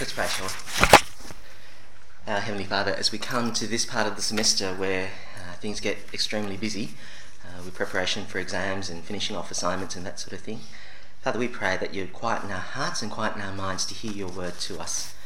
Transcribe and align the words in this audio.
Let's 0.00 0.12
pray, 0.12 0.28
shall 0.28 0.46
we? 0.46 2.32
Our 2.32 2.38
Heavenly 2.38 2.66
Father, 2.66 2.94
as 2.94 3.10
we 3.10 3.18
come 3.18 3.52
to 3.54 3.66
this 3.66 3.84
part 3.84 4.06
of 4.06 4.14
the 4.14 4.22
semester 4.22 4.72
where 4.74 5.10
uh, 5.36 5.54
things 5.54 5.80
get 5.80 5.98
extremely 6.14 6.56
busy 6.56 6.90
uh, 7.44 7.64
with 7.64 7.74
preparation 7.74 8.24
for 8.24 8.38
exams 8.38 8.88
and 8.90 9.02
finishing 9.02 9.34
off 9.34 9.50
assignments 9.50 9.96
and 9.96 10.06
that 10.06 10.20
sort 10.20 10.34
of 10.34 10.38
thing, 10.38 10.60
Father, 11.22 11.40
we 11.40 11.48
pray 11.48 11.76
that 11.78 11.94
you'd 11.94 12.12
quieten 12.12 12.52
our 12.52 12.60
hearts 12.60 13.02
and 13.02 13.10
quieten 13.10 13.42
our 13.42 13.52
minds 13.52 13.84
to 13.86 13.94
hear 13.94 14.12
your 14.12 14.28
word 14.28 14.60
to 14.60 14.78
us. 14.78 15.16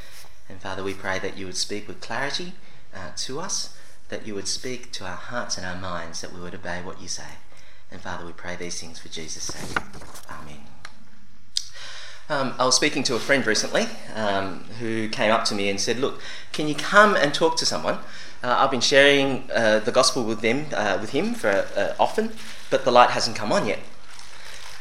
And 0.48 0.58
Father, 0.58 0.82
we 0.82 0.94
pray 0.94 1.18
that 1.18 1.36
you 1.36 1.44
would 1.44 1.58
speak 1.58 1.86
with 1.86 2.00
clarity 2.00 2.54
uh, 2.94 3.10
to 3.16 3.40
us, 3.40 3.76
that 4.08 4.26
you 4.26 4.34
would 4.34 4.48
speak 4.48 4.90
to 4.92 5.04
our 5.04 5.16
hearts 5.16 5.58
and 5.58 5.66
our 5.66 5.76
minds, 5.76 6.22
that 6.22 6.32
we 6.32 6.40
would 6.40 6.54
obey 6.54 6.80
what 6.82 6.98
you 6.98 7.08
say. 7.08 7.36
And 7.90 8.00
Father, 8.00 8.24
we 8.24 8.32
pray 8.32 8.56
these 8.56 8.80
things 8.80 8.98
for 8.98 9.08
Jesus' 9.10 9.42
sake. 9.42 9.76
Amen. 10.30 10.71
Um, 12.28 12.54
I 12.58 12.64
was 12.64 12.76
speaking 12.76 13.02
to 13.04 13.14
a 13.14 13.18
friend 13.18 13.44
recently 13.46 13.86
um, 14.14 14.64
who 14.78 15.08
came 15.08 15.32
up 15.32 15.44
to 15.46 15.54
me 15.54 15.68
and 15.68 15.80
said, 15.80 15.98
Look, 15.98 16.20
can 16.52 16.68
you 16.68 16.74
come 16.74 17.16
and 17.16 17.34
talk 17.34 17.56
to 17.58 17.66
someone? 17.66 17.98
Uh, 18.42 18.56
I've 18.58 18.70
been 18.70 18.80
sharing 18.80 19.50
uh, 19.52 19.80
the 19.80 19.92
gospel 19.92 20.24
with 20.24 20.40
them, 20.40 20.66
uh, 20.72 20.98
with 21.00 21.10
him 21.10 21.34
for 21.34 21.50
uh, 21.50 21.94
often, 21.98 22.32
but 22.70 22.84
the 22.84 22.92
light 22.92 23.10
hasn't 23.10 23.36
come 23.36 23.52
on 23.52 23.66
yet. 23.66 23.80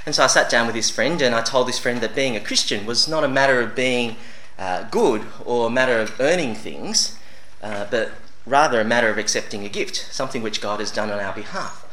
And 0.06 0.16
so 0.16 0.24
I 0.24 0.28
sat 0.28 0.50
down 0.50 0.66
with 0.66 0.76
this 0.76 0.90
friend 0.90 1.22
and 1.22 1.36
I 1.36 1.42
told 1.42 1.68
this 1.68 1.78
friend 1.78 2.02
that 2.02 2.16
being 2.16 2.36
a 2.36 2.40
Christian 2.40 2.86
was 2.86 3.08
not 3.08 3.24
a 3.24 3.28
matter 3.28 3.60
of 3.60 3.76
being 3.76 4.16
uh, 4.58 4.84
good 4.84 5.26
or 5.46 5.68
a 5.68 5.70
matter 5.70 6.00
of 6.00 6.20
earning 6.20 6.56
things, 6.56 7.18
uh, 7.62 7.86
but 7.92 8.12
rather 8.46 8.82
a 8.82 8.86
matter 8.86 9.10
of 9.10 9.18
accepting 9.18 9.64
a 9.64 9.70
gift, 9.70 10.08
something 10.12 10.42
which 10.42 10.62
God 10.62 10.80
has 10.80 10.92
done 10.92 11.12
on 11.12 11.20
our 11.20 11.34
behalf. 11.34 11.88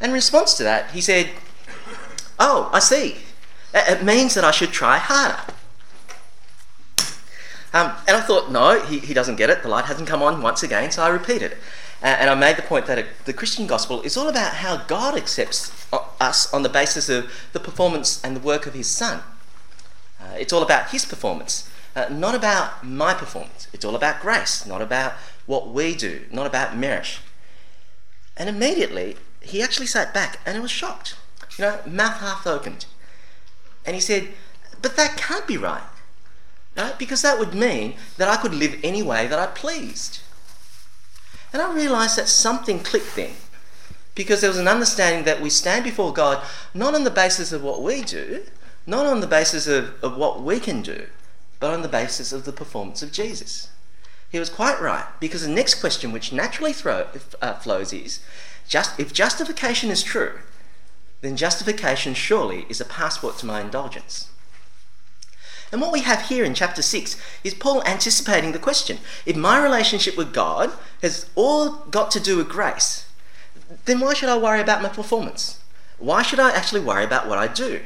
And 0.00 0.10
in 0.10 0.14
response 0.14 0.54
to 0.54 0.62
that, 0.64 0.90
he 0.90 1.00
said, 1.00 1.30
Oh, 2.38 2.70
I 2.72 2.80
see. 2.80 3.18
It 3.74 4.04
means 4.04 4.34
that 4.34 4.44
I 4.44 4.50
should 4.50 4.70
try 4.70 4.98
harder. 4.98 5.40
Um, 7.74 7.92
and 8.06 8.16
I 8.16 8.20
thought, 8.20 8.52
no, 8.52 8.82
he, 8.84 8.98
he 8.98 9.14
doesn't 9.14 9.36
get 9.36 9.48
it. 9.48 9.62
The 9.62 9.68
light 9.68 9.86
hasn't 9.86 10.08
come 10.08 10.22
on 10.22 10.42
once 10.42 10.62
again, 10.62 10.90
so 10.90 11.02
I 11.02 11.08
repeated 11.08 11.52
it. 11.52 11.58
Uh, 12.02 12.06
and 12.06 12.28
I 12.28 12.34
made 12.34 12.56
the 12.56 12.62
point 12.62 12.86
that 12.86 13.06
the 13.24 13.32
Christian 13.32 13.66
gospel 13.66 14.02
is 14.02 14.16
all 14.16 14.28
about 14.28 14.54
how 14.54 14.76
God 14.76 15.16
accepts 15.16 15.72
uh, 15.92 16.00
us 16.20 16.52
on 16.52 16.62
the 16.62 16.68
basis 16.68 17.08
of 17.08 17.32
the 17.52 17.60
performance 17.60 18.22
and 18.22 18.36
the 18.36 18.40
work 18.40 18.66
of 18.66 18.74
his 18.74 18.88
Son. 18.88 19.20
Uh, 20.20 20.34
it's 20.38 20.52
all 20.52 20.62
about 20.62 20.90
his 20.90 21.04
performance, 21.04 21.70
uh, 21.96 22.08
not 22.10 22.34
about 22.34 22.84
my 22.84 23.14
performance. 23.14 23.68
It's 23.72 23.84
all 23.84 23.96
about 23.96 24.20
grace, 24.20 24.66
not 24.66 24.82
about 24.82 25.14
what 25.46 25.68
we 25.68 25.94
do, 25.94 26.26
not 26.30 26.46
about 26.46 26.76
merit. 26.76 27.20
And 28.36 28.48
immediately, 28.48 29.16
he 29.40 29.62
actually 29.62 29.86
sat 29.86 30.12
back 30.12 30.40
and 30.44 30.60
was 30.60 30.70
shocked. 30.70 31.16
You 31.56 31.64
know, 31.64 31.78
mouth 31.86 32.18
half 32.20 32.46
opened. 32.46 32.86
And 33.84 33.94
he 33.94 34.00
said, 34.00 34.28
But 34.80 34.96
that 34.96 35.16
can't 35.16 35.46
be 35.46 35.56
right. 35.56 35.82
Right? 36.76 36.98
Because 36.98 37.22
that 37.22 37.38
would 37.38 37.54
mean 37.54 37.94
that 38.16 38.28
I 38.28 38.36
could 38.36 38.54
live 38.54 38.78
any 38.82 39.02
way 39.02 39.26
that 39.26 39.38
I 39.38 39.46
pleased. 39.46 40.20
And 41.52 41.60
I 41.60 41.72
realized 41.72 42.16
that 42.16 42.28
something 42.28 42.80
clicked 42.80 43.14
then. 43.14 43.34
Because 44.14 44.40
there 44.40 44.50
was 44.50 44.58
an 44.58 44.68
understanding 44.68 45.24
that 45.24 45.40
we 45.40 45.50
stand 45.50 45.84
before 45.84 46.12
God 46.12 46.42
not 46.74 46.94
on 46.94 47.04
the 47.04 47.10
basis 47.10 47.52
of 47.52 47.62
what 47.62 47.82
we 47.82 48.02
do, 48.02 48.42
not 48.86 49.06
on 49.06 49.20
the 49.20 49.26
basis 49.26 49.66
of, 49.66 50.02
of 50.02 50.16
what 50.16 50.42
we 50.42 50.60
can 50.60 50.82
do, 50.82 51.06
but 51.60 51.72
on 51.72 51.82
the 51.82 51.88
basis 51.88 52.32
of 52.32 52.44
the 52.44 52.52
performance 52.52 53.02
of 53.02 53.12
Jesus. 53.12 53.70
He 54.30 54.38
was 54.38 54.50
quite 54.50 54.80
right, 54.80 55.04
because 55.20 55.42
the 55.42 55.52
next 55.52 55.74
question 55.74 56.10
which 56.10 56.32
naturally 56.32 56.72
throw, 56.72 57.06
uh, 57.40 57.54
flows 57.54 57.92
is 57.92 58.20
just, 58.66 58.98
if 58.98 59.12
justification 59.12 59.90
is 59.90 60.02
true, 60.02 60.38
then 61.22 61.36
justification 61.36 62.12
surely 62.12 62.66
is 62.68 62.80
a 62.80 62.84
passport 62.84 63.38
to 63.38 63.46
my 63.46 63.60
indulgence. 63.60 64.28
And 65.72 65.80
what 65.80 65.92
we 65.92 66.02
have 66.02 66.28
here 66.28 66.44
in 66.44 66.52
chapter 66.52 66.82
6 66.82 67.16
is 67.42 67.54
Paul 67.54 67.82
anticipating 67.84 68.52
the 68.52 68.58
question 68.58 68.98
if 69.24 69.36
my 69.36 69.60
relationship 69.62 70.18
with 70.18 70.34
God 70.34 70.70
has 71.00 71.30
all 71.34 71.70
got 71.90 72.10
to 72.10 72.20
do 72.20 72.36
with 72.36 72.50
grace, 72.50 73.06
then 73.86 74.00
why 74.00 74.12
should 74.12 74.28
I 74.28 74.36
worry 74.36 74.60
about 74.60 74.82
my 74.82 74.90
performance? 74.90 75.60
Why 75.98 76.20
should 76.20 76.40
I 76.40 76.50
actually 76.50 76.82
worry 76.82 77.04
about 77.04 77.26
what 77.26 77.38
I 77.38 77.46
do? 77.46 77.80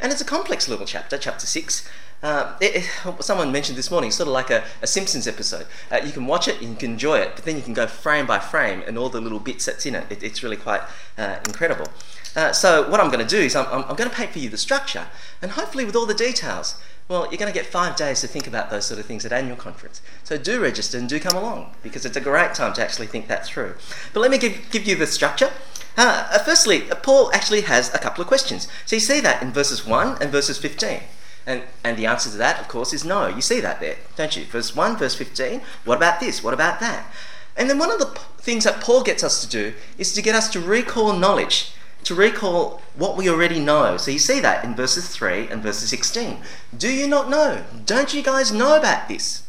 And 0.00 0.12
it's 0.12 0.20
a 0.20 0.24
complex 0.24 0.68
little 0.68 0.86
chapter, 0.86 1.18
chapter 1.18 1.46
6. 1.46 1.88
Uh, 2.22 2.56
it, 2.60 2.84
it, 2.84 3.22
someone 3.22 3.52
mentioned 3.52 3.78
this 3.78 3.90
morning, 3.90 4.10
sort 4.10 4.26
of 4.26 4.32
like 4.32 4.50
a, 4.50 4.64
a 4.82 4.86
Simpsons 4.86 5.28
episode. 5.28 5.66
Uh, 5.90 6.00
you 6.04 6.10
can 6.10 6.26
watch 6.26 6.48
it, 6.48 6.60
you 6.60 6.74
can 6.74 6.92
enjoy 6.92 7.18
it, 7.18 7.32
but 7.36 7.44
then 7.44 7.56
you 7.56 7.62
can 7.62 7.74
go 7.74 7.86
frame 7.86 8.26
by 8.26 8.38
frame 8.38 8.82
and 8.86 8.98
all 8.98 9.08
the 9.08 9.20
little 9.20 9.38
bits 9.38 9.66
that's 9.66 9.86
in 9.86 9.94
it. 9.94 10.10
it 10.10 10.22
it's 10.22 10.42
really 10.42 10.56
quite 10.56 10.82
uh, 11.16 11.36
incredible. 11.46 11.86
Uh, 12.34 12.52
so 12.52 12.88
what 12.90 13.00
I'm 13.00 13.10
going 13.10 13.24
to 13.24 13.36
do 13.36 13.40
is 13.40 13.54
I'm, 13.54 13.66
I'm, 13.66 13.84
I'm 13.88 13.96
going 13.96 14.10
to 14.10 14.14
paint 14.14 14.32
for 14.32 14.40
you 14.40 14.48
the 14.48 14.58
structure, 14.58 15.06
and 15.40 15.52
hopefully 15.52 15.84
with 15.84 15.94
all 15.94 16.06
the 16.06 16.14
details. 16.14 16.80
Well, 17.08 17.22
you're 17.30 17.38
going 17.38 17.50
to 17.50 17.58
get 17.58 17.64
five 17.64 17.96
days 17.96 18.20
to 18.20 18.26
think 18.26 18.46
about 18.46 18.68
those 18.68 18.84
sort 18.84 19.00
of 19.00 19.06
things 19.06 19.24
at 19.24 19.32
annual 19.32 19.56
conference. 19.56 20.02
So 20.24 20.36
do 20.36 20.60
register 20.60 20.98
and 20.98 21.08
do 21.08 21.18
come 21.18 21.34
along 21.38 21.74
because 21.82 22.04
it's 22.04 22.18
a 22.18 22.20
great 22.20 22.52
time 22.52 22.74
to 22.74 22.82
actually 22.82 23.06
think 23.06 23.28
that 23.28 23.46
through. 23.46 23.76
But 24.12 24.20
let 24.20 24.30
me 24.30 24.36
give, 24.36 24.70
give 24.70 24.86
you 24.86 24.94
the 24.94 25.06
structure. 25.06 25.50
Uh, 25.96 26.28
uh 26.30 26.38
firstly, 26.40 26.82
Paul 27.02 27.30
actually 27.32 27.62
has 27.62 27.94
a 27.94 27.98
couple 27.98 28.20
of 28.20 28.28
questions. 28.28 28.68
So 28.84 28.96
you 28.96 29.00
see 29.00 29.20
that 29.20 29.42
in 29.42 29.52
verses 29.52 29.86
1 29.86 30.18
and 30.20 30.30
verses 30.30 30.58
15. 30.58 31.00
And, 31.48 31.62
and 31.82 31.96
the 31.96 32.04
answer 32.04 32.30
to 32.30 32.36
that, 32.36 32.60
of 32.60 32.68
course, 32.68 32.92
is 32.92 33.04
no. 33.06 33.26
You 33.26 33.40
see 33.40 33.60
that 33.60 33.80
there, 33.80 33.96
don't 34.16 34.36
you? 34.36 34.44
Verse 34.44 34.76
1, 34.76 34.98
verse 34.98 35.14
15. 35.14 35.62
What 35.84 35.96
about 35.96 36.20
this? 36.20 36.44
What 36.44 36.52
about 36.52 36.78
that? 36.80 37.10
And 37.56 37.70
then 37.70 37.78
one 37.78 37.90
of 37.90 37.98
the 37.98 38.20
things 38.36 38.64
that 38.64 38.82
Paul 38.82 39.02
gets 39.02 39.24
us 39.24 39.40
to 39.40 39.48
do 39.48 39.74
is 39.96 40.12
to 40.12 40.22
get 40.22 40.34
us 40.34 40.50
to 40.50 40.60
recall 40.60 41.14
knowledge 41.14 41.72
to 42.04 42.14
recall 42.14 42.80
what 42.94 43.16
we 43.16 43.28
already 43.28 43.58
know. 43.60 43.96
So 43.96 44.10
you 44.10 44.18
see 44.18 44.40
that 44.40 44.64
in 44.64 44.74
verses 44.74 45.08
3 45.08 45.48
and 45.48 45.62
verses 45.62 45.90
16. 45.90 46.38
Do 46.76 46.90
you 46.90 47.06
not 47.06 47.28
know? 47.28 47.64
Don't 47.84 48.14
you 48.14 48.22
guys 48.22 48.52
know 48.52 48.76
about 48.76 49.08
this? 49.08 49.42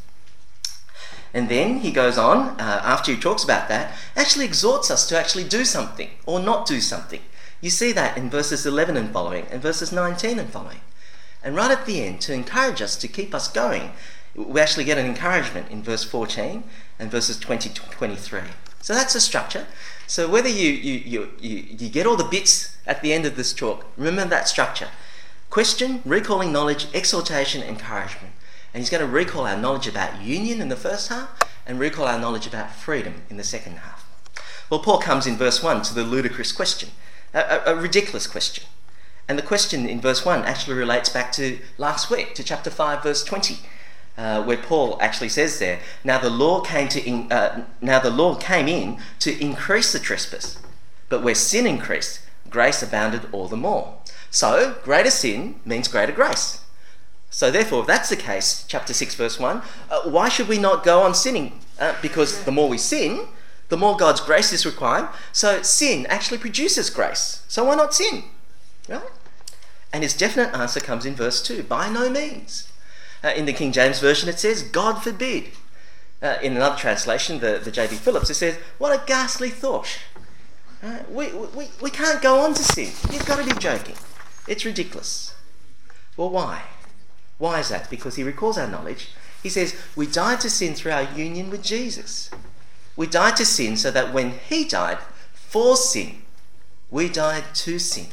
And 1.33 1.47
then 1.47 1.79
he 1.79 1.91
goes 1.91 2.17
on, 2.17 2.59
uh, 2.59 2.81
after 2.83 3.11
he 3.13 3.19
talks 3.19 3.43
about 3.43 3.69
that, 3.69 3.93
actually 4.15 4.45
exhorts 4.45 4.89
us 4.89 5.07
to 5.07 5.17
actually 5.17 5.43
do 5.43 5.63
something 5.63 6.09
or 6.25 6.39
not 6.39 6.65
do 6.65 6.81
something. 6.81 7.21
You 7.61 7.69
see 7.69 7.91
that 7.91 8.17
in 8.17 8.29
verses 8.29 8.65
11 8.65 8.97
and 8.97 9.11
following, 9.11 9.45
and 9.51 9.61
verses 9.61 9.91
19 9.91 10.39
and 10.39 10.49
following. 10.49 10.81
And 11.43 11.55
right 11.55 11.71
at 11.71 11.85
the 11.85 12.03
end, 12.03 12.21
to 12.21 12.33
encourage 12.33 12.81
us, 12.81 12.95
to 12.97 13.07
keep 13.07 13.33
us 13.33 13.47
going, 13.47 13.91
we 14.35 14.59
actually 14.59 14.83
get 14.83 14.97
an 14.97 15.05
encouragement 15.05 15.69
in 15.71 15.83
verse 15.83 16.03
14 16.03 16.63
and 16.99 17.11
verses 17.11 17.39
20 17.39 17.69
to 17.69 17.81
23. 17.89 18.41
So 18.81 18.93
that's 18.93 19.13
the 19.13 19.19
structure. 19.19 19.67
So 20.07 20.29
whether 20.29 20.49
you, 20.49 20.69
you, 20.69 21.29
you, 21.39 21.65
you, 21.77 21.89
get 21.89 22.05
all 22.05 22.15
the 22.15 22.23
bits 22.23 22.75
at 22.87 23.01
the 23.01 23.13
end 23.13 23.25
of 23.25 23.35
this 23.35 23.53
talk, 23.53 23.85
remember 23.97 24.31
that 24.31 24.47
structure. 24.47 24.87
Question, 25.49 26.01
recalling 26.05 26.51
knowledge, 26.51 26.87
exhortation, 26.93 27.61
encouragement. 27.61 28.33
And 28.73 28.81
he's 28.81 28.89
going 28.89 29.05
to 29.05 29.11
recall 29.11 29.45
our 29.45 29.57
knowledge 29.57 29.87
about 29.87 30.21
union 30.21 30.61
in 30.61 30.69
the 30.69 30.75
first 30.75 31.09
half 31.09 31.29
and 31.65 31.79
recall 31.79 32.05
our 32.05 32.19
knowledge 32.19 32.47
about 32.47 32.73
freedom 32.73 33.21
in 33.29 33.37
the 33.37 33.43
second 33.43 33.77
half. 33.77 34.05
Well, 34.69 34.79
Paul 34.79 34.99
comes 34.99 35.25
in 35.25 35.37
verse 35.37 35.63
1 35.63 35.81
to 35.83 35.93
the 35.93 36.03
ludicrous 36.03 36.51
question, 36.51 36.89
a, 37.33 37.39
a, 37.39 37.73
a 37.73 37.75
ridiculous 37.75 38.27
question. 38.27 38.65
And 39.29 39.37
the 39.37 39.43
question 39.43 39.87
in 39.87 40.01
verse 40.01 40.25
1 40.25 40.43
actually 40.43 40.75
relates 40.75 41.07
back 41.07 41.31
to 41.33 41.59
last 41.77 42.09
week, 42.09 42.35
to 42.35 42.43
chapter 42.43 42.69
5, 42.69 43.03
verse 43.03 43.23
20 43.23 43.59
uh, 44.19 44.43
where 44.43 44.57
Paul 44.57 44.97
actually 44.99 45.29
says 45.29 45.59
there, 45.59 45.79
now 46.03 46.19
the 46.19 46.29
law 46.29 46.59
came 46.59 46.89
to 46.89 47.01
in, 47.01 47.31
uh, 47.31 47.65
now 47.79 47.99
the 47.99 48.09
law 48.09 48.35
came 48.35 48.67
in 48.67 48.97
to 49.19 49.41
increase 49.41 49.93
the 49.93 49.99
trespass, 49.99 50.59
but 51.07 51.23
where 51.23 51.35
sin 51.35 51.65
increased, 51.65 52.19
grace 52.49 52.83
abounded 52.83 53.21
all 53.31 53.47
the 53.47 53.55
more. 53.55 53.97
So 54.29 54.75
greater 54.83 55.09
sin 55.09 55.61
means 55.63 55.87
greater 55.87 56.11
grace. 56.11 56.59
So 57.29 57.49
therefore, 57.49 57.81
if 57.81 57.87
that's 57.87 58.09
the 58.09 58.17
case, 58.17 58.65
chapter 58.67 58.93
six, 58.93 59.15
verse 59.15 59.39
one, 59.39 59.61
uh, 59.89 60.01
why 60.01 60.27
should 60.27 60.49
we 60.49 60.57
not 60.57 60.83
go 60.83 61.01
on 61.01 61.15
sinning? 61.15 61.61
Uh, 61.79 61.95
because 62.01 62.43
the 62.43 62.51
more 62.51 62.67
we 62.67 62.77
sin, 62.77 63.25
the 63.69 63.77
more 63.77 63.95
God's 63.95 64.19
grace 64.19 64.51
is 64.51 64.65
required. 64.65 65.07
So 65.31 65.61
sin 65.61 66.05
actually 66.07 66.39
produces 66.39 66.89
grace. 66.89 67.43
So 67.47 67.63
why 67.63 67.75
not 67.75 67.93
sin? 67.93 68.23
Right? 68.89 69.01
And 69.91 70.03
his 70.03 70.15
definite 70.15 70.55
answer 70.55 70.79
comes 70.79 71.05
in 71.05 71.15
verse 71.15 71.41
2 71.41 71.63
by 71.63 71.89
no 71.89 72.09
means. 72.09 72.71
Uh, 73.23 73.29
in 73.29 73.45
the 73.45 73.53
King 73.53 73.71
James 73.71 73.99
Version, 73.99 74.29
it 74.29 74.39
says, 74.39 74.63
God 74.63 75.01
forbid. 75.03 75.45
Uh, 76.21 76.37
in 76.41 76.55
another 76.55 76.75
translation, 76.75 77.39
the, 77.39 77.61
the 77.63 77.71
J.B. 77.71 77.95
Phillips, 77.95 78.29
it 78.29 78.35
says, 78.35 78.57
What 78.77 78.91
a 78.91 79.05
ghastly 79.05 79.49
thought. 79.49 79.87
Uh, 80.83 80.99
we, 81.09 81.31
we, 81.31 81.67
we 81.81 81.89
can't 81.89 82.21
go 82.21 82.39
on 82.39 82.53
to 82.53 82.63
sin. 82.63 82.91
You've 83.11 83.25
got 83.25 83.43
to 83.43 83.53
be 83.53 83.59
joking. 83.59 83.95
It's 84.47 84.65
ridiculous. 84.65 85.33
Well, 86.17 86.29
why? 86.29 86.63
Why 87.37 87.59
is 87.59 87.69
that? 87.69 87.89
Because 87.89 88.15
he 88.15 88.23
recalls 88.23 88.57
our 88.57 88.67
knowledge. 88.67 89.09
He 89.41 89.49
says, 89.49 89.75
We 89.95 90.07
died 90.07 90.41
to 90.41 90.49
sin 90.49 90.73
through 90.73 90.91
our 90.91 91.03
union 91.03 91.49
with 91.49 91.63
Jesus. 91.63 92.29
We 92.95 93.07
died 93.07 93.37
to 93.37 93.45
sin 93.45 93.77
so 93.77 93.91
that 93.91 94.13
when 94.13 94.31
he 94.31 94.65
died 94.65 94.99
for 95.33 95.77
sin, 95.77 96.23
we 96.91 97.07
died 97.07 97.43
to 97.55 97.79
sin. 97.79 98.07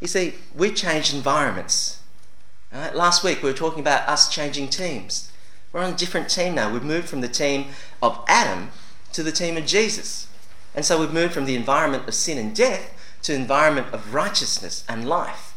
You 0.00 0.06
see, 0.06 0.34
we 0.54 0.70
changed 0.70 1.14
environments? 1.14 2.00
Last 2.72 3.24
week 3.24 3.42
we 3.42 3.50
were 3.50 3.56
talking 3.56 3.80
about 3.80 4.08
us 4.08 4.28
changing 4.28 4.68
teams. 4.68 5.32
We're 5.72 5.82
on 5.82 5.92
a 5.92 5.96
different 5.96 6.30
team 6.30 6.54
now. 6.54 6.72
We've 6.72 6.82
moved 6.82 7.08
from 7.08 7.20
the 7.20 7.28
team 7.28 7.66
of 8.02 8.22
Adam 8.28 8.70
to 9.12 9.22
the 9.22 9.32
team 9.32 9.56
of 9.56 9.66
Jesus. 9.66 10.28
And 10.74 10.84
so 10.84 11.00
we've 11.00 11.12
moved 11.12 11.34
from 11.34 11.46
the 11.46 11.56
environment 11.56 12.06
of 12.06 12.14
sin 12.14 12.38
and 12.38 12.54
death 12.54 12.94
to 13.22 13.32
the 13.32 13.38
environment 13.38 13.92
of 13.92 14.14
righteousness 14.14 14.84
and 14.88 15.08
life. 15.08 15.54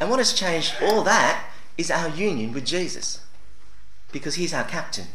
And 0.00 0.08
what 0.08 0.18
has 0.18 0.32
changed 0.32 0.74
all 0.82 1.02
that 1.02 1.44
is 1.76 1.90
our 1.90 2.08
union 2.08 2.52
with 2.52 2.64
Jesus. 2.64 3.20
Because 4.12 4.36
he's 4.36 4.54
our 4.54 4.64
captain. 4.64 5.08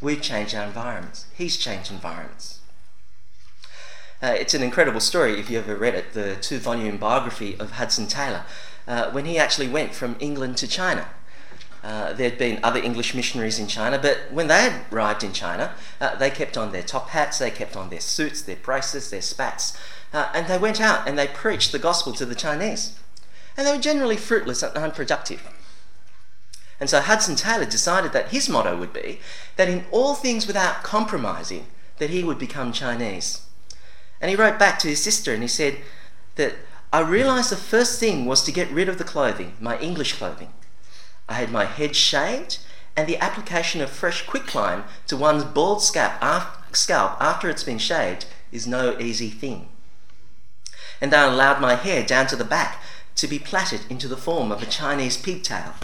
We've 0.00 0.20
changed 0.20 0.54
our 0.54 0.64
environments. 0.64 1.26
He's 1.34 1.56
changed 1.56 1.90
environments. 1.90 2.60
Uh, 4.24 4.28
it's 4.28 4.54
an 4.54 4.62
incredible 4.62 5.00
story 5.00 5.38
if 5.38 5.50
you 5.50 5.58
ever 5.58 5.76
read 5.76 5.94
it, 5.94 6.14
the 6.14 6.34
two 6.36 6.58
volume 6.58 6.96
biography 6.96 7.54
of 7.60 7.72
Hudson 7.72 8.06
Taylor, 8.06 8.46
uh, 8.88 9.10
when 9.10 9.26
he 9.26 9.36
actually 9.36 9.68
went 9.68 9.94
from 9.94 10.16
England 10.18 10.56
to 10.56 10.66
China. 10.66 11.06
Uh, 11.82 12.14
there'd 12.14 12.38
been 12.38 12.58
other 12.62 12.80
English 12.80 13.14
missionaries 13.14 13.58
in 13.58 13.66
China, 13.66 13.98
but 13.98 14.32
when 14.32 14.46
they 14.46 14.62
had 14.62 14.90
arrived 14.90 15.22
in 15.22 15.34
China, 15.34 15.74
uh, 16.00 16.16
they 16.16 16.30
kept 16.30 16.56
on 16.56 16.72
their 16.72 16.82
top 16.82 17.10
hats, 17.10 17.38
they 17.38 17.50
kept 17.50 17.76
on 17.76 17.90
their 17.90 18.00
suits, 18.00 18.40
their 18.40 18.56
braces, 18.56 19.10
their 19.10 19.20
spats, 19.20 19.76
uh, 20.14 20.30
and 20.32 20.46
they 20.46 20.56
went 20.56 20.80
out 20.80 21.06
and 21.06 21.18
they 21.18 21.26
preached 21.26 21.70
the 21.70 21.78
gospel 21.78 22.14
to 22.14 22.24
the 22.24 22.34
Chinese. 22.34 22.98
And 23.58 23.66
they 23.66 23.76
were 23.76 23.82
generally 23.82 24.16
fruitless 24.16 24.62
and 24.62 24.74
unproductive. 24.74 25.46
And 26.80 26.88
so 26.88 27.02
Hudson 27.02 27.36
Taylor 27.36 27.66
decided 27.66 28.14
that 28.14 28.28
his 28.30 28.48
motto 28.48 28.74
would 28.74 28.94
be 28.94 29.20
that 29.56 29.68
in 29.68 29.84
all 29.90 30.14
things 30.14 30.46
without 30.46 30.82
compromising, 30.82 31.66
that 31.98 32.08
he 32.08 32.24
would 32.24 32.38
become 32.38 32.72
Chinese. 32.72 33.43
And 34.20 34.30
he 34.30 34.36
wrote 34.36 34.58
back 34.58 34.78
to 34.80 34.88
his 34.88 35.02
sister 35.02 35.32
and 35.32 35.42
he 35.42 35.48
said 35.48 35.78
that 36.36 36.54
I 36.92 37.00
realized 37.00 37.50
the 37.50 37.56
first 37.56 37.98
thing 37.98 38.24
was 38.24 38.42
to 38.44 38.52
get 38.52 38.70
rid 38.70 38.88
of 38.88 38.98
the 38.98 39.04
clothing, 39.04 39.54
my 39.60 39.78
English 39.78 40.12
clothing. 40.12 40.52
I 41.28 41.34
had 41.34 41.50
my 41.50 41.64
head 41.64 41.96
shaved, 41.96 42.58
and 42.96 43.08
the 43.08 43.18
application 43.18 43.80
of 43.80 43.90
fresh 43.90 44.24
quicklime 44.24 44.84
to 45.08 45.16
one's 45.16 45.44
bald 45.44 45.82
scalp 45.82 46.22
after 46.22 47.50
it's 47.50 47.64
been 47.64 47.78
shaved 47.78 48.26
is 48.52 48.66
no 48.66 48.96
easy 49.00 49.30
thing. 49.30 49.68
And 51.00 51.12
I 51.12 51.24
allowed 51.24 51.60
my 51.60 51.74
hair 51.74 52.04
down 52.04 52.28
to 52.28 52.36
the 52.36 52.44
back 52.44 52.80
to 53.16 53.26
be 53.26 53.38
plaited 53.40 53.80
into 53.90 54.06
the 54.06 54.16
form 54.16 54.52
of 54.52 54.62
a 54.62 54.66
Chinese 54.66 55.16
pigtail. 55.16 55.74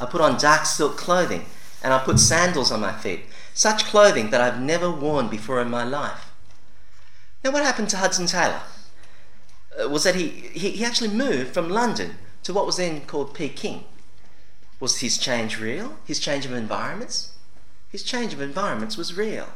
I 0.00 0.06
put 0.06 0.20
on 0.20 0.36
dark 0.36 0.66
silk 0.66 0.96
clothing, 0.96 1.46
and 1.82 1.94
I 1.94 1.98
put 1.98 2.18
sandals 2.18 2.72
on 2.72 2.80
my 2.80 2.92
feet, 2.92 3.26
such 3.54 3.84
clothing 3.84 4.30
that 4.30 4.40
I've 4.40 4.60
never 4.60 4.90
worn 4.90 5.28
before 5.28 5.60
in 5.60 5.70
my 5.70 5.84
life. 5.84 6.29
Now, 7.42 7.50
what 7.52 7.64
happened 7.64 7.88
to 7.90 7.96
Hudson 7.96 8.26
Taylor? 8.26 8.60
Uh, 9.80 9.88
was 9.88 10.04
that 10.04 10.14
he, 10.14 10.28
he, 10.28 10.70
he 10.70 10.84
actually 10.84 11.10
moved 11.10 11.54
from 11.54 11.68
London 11.68 12.16
to 12.42 12.52
what 12.52 12.66
was 12.66 12.76
then 12.76 13.02
called 13.02 13.34
Peking. 13.34 13.84
Was 14.78 15.00
his 15.00 15.18
change 15.18 15.60
real? 15.60 15.98
His 16.04 16.18
change 16.18 16.44
of 16.44 16.52
environments? 16.52 17.32
His 17.90 18.02
change 18.02 18.32
of 18.32 18.40
environments 18.40 18.96
was 18.96 19.16
real. 19.16 19.48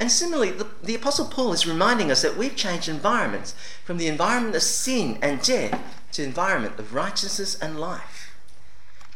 And 0.00 0.10
similarly, 0.10 0.50
the, 0.50 0.66
the, 0.82 0.94
Apostle 0.94 1.26
Paul 1.26 1.52
is 1.52 1.66
reminding 1.66 2.10
us 2.10 2.22
that 2.22 2.36
we've 2.36 2.56
changed 2.56 2.88
environments 2.88 3.54
from 3.84 3.98
the 3.98 4.08
environment 4.08 4.56
of 4.56 4.62
sin 4.62 5.18
and 5.22 5.40
death 5.42 5.80
to 6.12 6.24
environment 6.24 6.78
of 6.78 6.94
righteousness 6.94 7.54
and 7.60 7.78
life. 7.78 8.34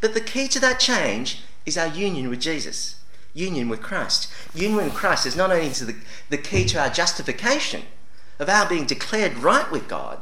But 0.01 0.15
the 0.15 0.21
key 0.21 0.49
to 0.49 0.61
that 0.61 0.79
change 0.79 1.43
is 1.65 1.77
our 1.77 1.89
union 1.89 2.29
with 2.31 2.41
Jesus 2.41 2.97
union 3.37 3.69
with 3.69 3.83
Christ. 3.83 4.33
Union 4.55 4.85
with 4.85 4.95
Christ 4.95 5.27
is 5.27 5.37
not 5.37 5.53
only 5.53 5.69
the, 5.69 5.97
the 6.31 6.39
key 6.39 6.65
to 6.67 6.81
our 6.81 6.91
justification, 6.91 7.83
of 8.39 8.49
our 8.49 8.69
being 8.69 8.87
declared 8.87 9.39
right 9.39 9.71
with 9.71 9.89
God, 9.89 10.21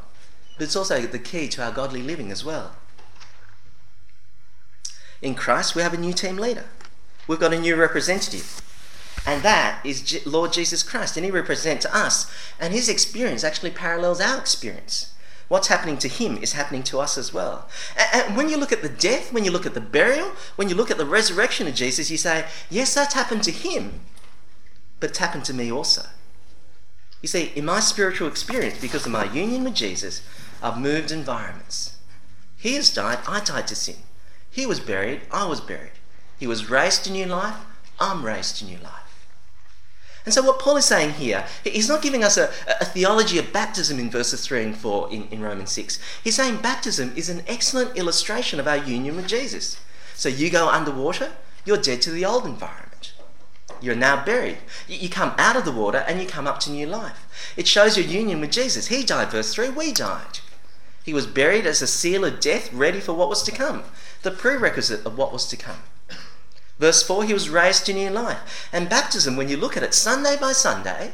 but 0.56 0.64
it's 0.64 0.76
also 0.76 1.00
the 1.00 1.18
key 1.18 1.48
to 1.48 1.64
our 1.64 1.72
godly 1.72 2.02
living 2.02 2.30
as 2.30 2.44
well. 2.44 2.76
In 5.20 5.34
Christ, 5.34 5.74
we 5.74 5.82
have 5.82 5.94
a 5.94 5.98
new 5.98 6.12
team 6.12 6.36
leader. 6.36 6.66
We've 7.26 7.40
got 7.40 7.54
a 7.54 7.60
new 7.60 7.76
representative. 7.76 8.60
And 9.26 9.42
that 9.42 9.80
is 9.84 10.24
Lord 10.26 10.52
Jesus 10.52 10.82
Christ. 10.82 11.16
And 11.16 11.24
he 11.24 11.30
represents 11.30 11.86
us. 11.86 12.30
And 12.60 12.74
his 12.74 12.88
experience 12.88 13.42
actually 13.42 13.70
parallels 13.70 14.20
our 14.20 14.38
experience. 14.38 15.14
What's 15.48 15.68
happening 15.68 15.98
to 15.98 16.08
him 16.08 16.38
is 16.38 16.54
happening 16.54 16.82
to 16.84 17.00
us 17.00 17.18
as 17.18 17.32
well. 17.32 17.68
And 18.12 18.36
when 18.36 18.48
you 18.48 18.56
look 18.56 18.72
at 18.72 18.82
the 18.82 18.88
death, 18.88 19.32
when 19.32 19.44
you 19.44 19.50
look 19.50 19.66
at 19.66 19.74
the 19.74 19.80
burial, 19.80 20.32
when 20.56 20.68
you 20.68 20.74
look 20.74 20.90
at 20.90 20.98
the 20.98 21.06
resurrection 21.06 21.66
of 21.66 21.74
Jesus, 21.74 22.10
you 22.10 22.16
say, 22.16 22.46
yes, 22.70 22.94
that's 22.94 23.14
happened 23.14 23.42
to 23.44 23.50
him, 23.50 24.00
but 25.00 25.10
it's 25.10 25.18
happened 25.18 25.44
to 25.46 25.54
me 25.54 25.70
also. 25.70 26.06
You 27.20 27.28
see, 27.28 27.52
in 27.54 27.64
my 27.64 27.80
spiritual 27.80 28.28
experience, 28.28 28.80
because 28.80 29.06
of 29.06 29.12
my 29.12 29.24
union 29.32 29.64
with 29.64 29.74
Jesus, 29.74 30.22
I've 30.62 30.78
moved 30.78 31.10
environments. 31.10 31.96
He 32.56 32.74
has 32.74 32.92
died, 32.92 33.18
I 33.26 33.40
died 33.40 33.66
to 33.68 33.74
sin. 33.74 33.96
He 34.50 34.66
was 34.66 34.80
buried, 34.80 35.22
I 35.30 35.46
was 35.46 35.60
buried. 35.60 35.92
He 36.38 36.46
was 36.46 36.70
raised 36.70 37.04
to 37.04 37.12
new 37.12 37.26
life, 37.26 37.56
I'm 38.00 38.24
raised 38.24 38.56
to 38.56 38.64
new 38.64 38.78
life. 38.78 39.03
And 40.24 40.32
so, 40.32 40.42
what 40.42 40.58
Paul 40.58 40.78
is 40.78 40.86
saying 40.86 41.14
here, 41.14 41.46
he's 41.62 41.88
not 41.88 42.00
giving 42.00 42.24
us 42.24 42.38
a, 42.38 42.50
a 42.80 42.84
theology 42.84 43.38
of 43.38 43.52
baptism 43.52 43.98
in 43.98 44.10
verses 44.10 44.46
3 44.46 44.62
and 44.62 44.76
4 44.76 45.12
in, 45.12 45.28
in 45.28 45.42
Romans 45.42 45.72
6. 45.72 45.98
He's 46.22 46.36
saying 46.36 46.62
baptism 46.62 47.12
is 47.14 47.28
an 47.28 47.42
excellent 47.46 47.96
illustration 47.96 48.58
of 48.58 48.66
our 48.66 48.78
union 48.78 49.16
with 49.16 49.28
Jesus. 49.28 49.78
So, 50.14 50.30
you 50.30 50.50
go 50.50 50.68
underwater, 50.68 51.32
you're 51.66 51.76
dead 51.76 52.00
to 52.02 52.10
the 52.10 52.24
old 52.24 52.46
environment. 52.46 53.12
You're 53.82 53.94
now 53.94 54.24
buried. 54.24 54.58
You 54.88 55.10
come 55.10 55.34
out 55.36 55.56
of 55.56 55.66
the 55.66 55.72
water 55.72 56.04
and 56.08 56.20
you 56.20 56.26
come 56.26 56.46
up 56.46 56.58
to 56.60 56.70
new 56.70 56.86
life. 56.86 57.52
It 57.56 57.68
shows 57.68 57.98
your 57.98 58.06
union 58.06 58.40
with 58.40 58.50
Jesus. 58.50 58.86
He 58.86 59.04
died, 59.04 59.30
verse 59.30 59.52
3, 59.52 59.70
we 59.70 59.92
died. 59.92 60.40
He 61.04 61.12
was 61.12 61.26
buried 61.26 61.66
as 61.66 61.82
a 61.82 61.86
seal 61.86 62.24
of 62.24 62.40
death, 62.40 62.72
ready 62.72 62.98
for 62.98 63.12
what 63.12 63.28
was 63.28 63.42
to 63.42 63.52
come, 63.52 63.82
the 64.22 64.30
prerequisite 64.30 65.04
of 65.04 65.18
what 65.18 65.34
was 65.34 65.46
to 65.48 65.56
come. 65.56 65.82
Verse 66.78 67.02
4 67.02 67.24
He 67.24 67.32
was 67.32 67.48
raised 67.48 67.86
to 67.86 67.92
new 67.92 68.10
life. 68.10 68.68
And 68.72 68.88
baptism, 68.88 69.36
when 69.36 69.48
you 69.48 69.56
look 69.56 69.76
at 69.76 69.82
it 69.82 69.94
Sunday 69.94 70.36
by 70.40 70.52
Sunday, 70.52 71.12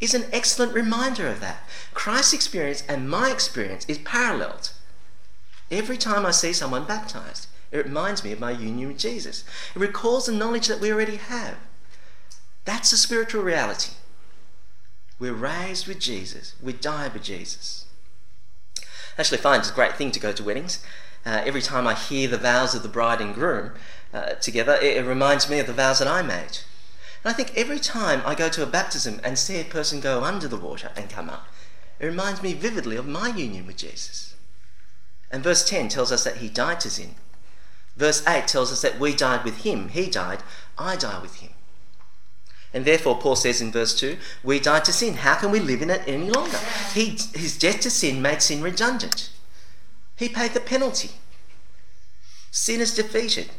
is 0.00 0.14
an 0.14 0.26
excellent 0.32 0.74
reminder 0.74 1.28
of 1.28 1.40
that. 1.40 1.66
Christ's 1.94 2.32
experience 2.32 2.82
and 2.88 3.08
my 3.08 3.30
experience 3.30 3.84
is 3.88 3.98
paralleled. 3.98 4.72
Every 5.70 5.96
time 5.96 6.26
I 6.26 6.30
see 6.30 6.52
someone 6.52 6.84
baptized, 6.84 7.48
it 7.72 7.86
reminds 7.86 8.22
me 8.22 8.32
of 8.32 8.40
my 8.40 8.50
union 8.50 8.88
with 8.88 8.98
Jesus. 8.98 9.44
It 9.74 9.78
recalls 9.78 10.26
the 10.26 10.32
knowledge 10.32 10.68
that 10.68 10.80
we 10.80 10.92
already 10.92 11.16
have. 11.16 11.56
That's 12.64 12.92
a 12.92 12.96
spiritual 12.96 13.42
reality. 13.42 13.92
We're 15.18 15.32
raised 15.32 15.86
with 15.86 16.00
Jesus, 16.00 16.54
we 16.62 16.72
die 16.72 17.08
with 17.08 17.22
Jesus. 17.22 17.86
Actually 19.16 19.38
find 19.38 19.60
it's 19.60 19.70
a 19.70 19.74
great 19.74 19.96
thing 19.96 20.10
to 20.10 20.20
go 20.20 20.32
to 20.32 20.42
weddings. 20.42 20.84
Uh, 21.26 21.42
every 21.44 21.62
time 21.62 21.86
I 21.86 21.94
hear 21.94 22.28
the 22.28 22.38
vows 22.38 22.74
of 22.74 22.82
the 22.82 22.88
bride 22.88 23.20
and 23.20 23.34
groom, 23.34 23.72
uh, 24.12 24.34
together, 24.34 24.74
it, 24.74 24.98
it 24.98 25.06
reminds 25.06 25.48
me 25.48 25.58
of 25.58 25.66
the 25.66 25.72
vows 25.72 25.98
that 25.98 26.08
I 26.08 26.22
made. 26.22 26.58
And 27.22 27.32
I 27.32 27.32
think 27.32 27.52
every 27.56 27.78
time 27.78 28.22
I 28.26 28.34
go 28.34 28.48
to 28.50 28.62
a 28.62 28.66
baptism 28.66 29.20
and 29.24 29.38
see 29.38 29.58
a 29.58 29.64
person 29.64 30.00
go 30.00 30.22
under 30.22 30.46
the 30.46 30.56
water 30.56 30.90
and 30.96 31.08
come 31.08 31.30
up, 31.30 31.46
it 31.98 32.06
reminds 32.06 32.42
me 32.42 32.52
vividly 32.52 32.96
of 32.96 33.06
my 33.06 33.28
union 33.28 33.66
with 33.66 33.78
Jesus. 33.78 34.34
And 35.30 35.42
verse 35.42 35.68
10 35.68 35.88
tells 35.88 36.12
us 36.12 36.24
that 36.24 36.36
he 36.36 36.48
died 36.48 36.80
to 36.80 36.90
sin. 36.90 37.14
Verse 37.96 38.26
8 38.26 38.46
tells 38.46 38.72
us 38.72 38.82
that 38.82 39.00
we 39.00 39.14
died 39.14 39.44
with 39.44 39.58
him. 39.58 39.88
He 39.88 40.10
died, 40.10 40.42
I 40.76 40.96
die 40.96 41.20
with 41.20 41.36
him. 41.36 41.50
And 42.72 42.84
therefore, 42.84 43.18
Paul 43.18 43.36
says 43.36 43.60
in 43.60 43.70
verse 43.70 43.98
2, 43.98 44.18
we 44.42 44.58
died 44.58 44.84
to 44.86 44.92
sin. 44.92 45.14
How 45.14 45.36
can 45.36 45.52
we 45.52 45.60
live 45.60 45.80
in 45.80 45.90
it 45.90 46.02
any 46.06 46.28
longer? 46.28 46.58
He, 46.92 47.16
his 47.34 47.56
death 47.56 47.80
to 47.80 47.90
sin 47.90 48.20
made 48.20 48.42
sin 48.42 48.62
redundant. 48.62 49.30
He 50.16 50.28
paid 50.28 50.52
the 50.52 50.60
penalty. 50.60 51.10
Sin 52.50 52.80
is 52.80 52.94
defeated. 52.94 53.50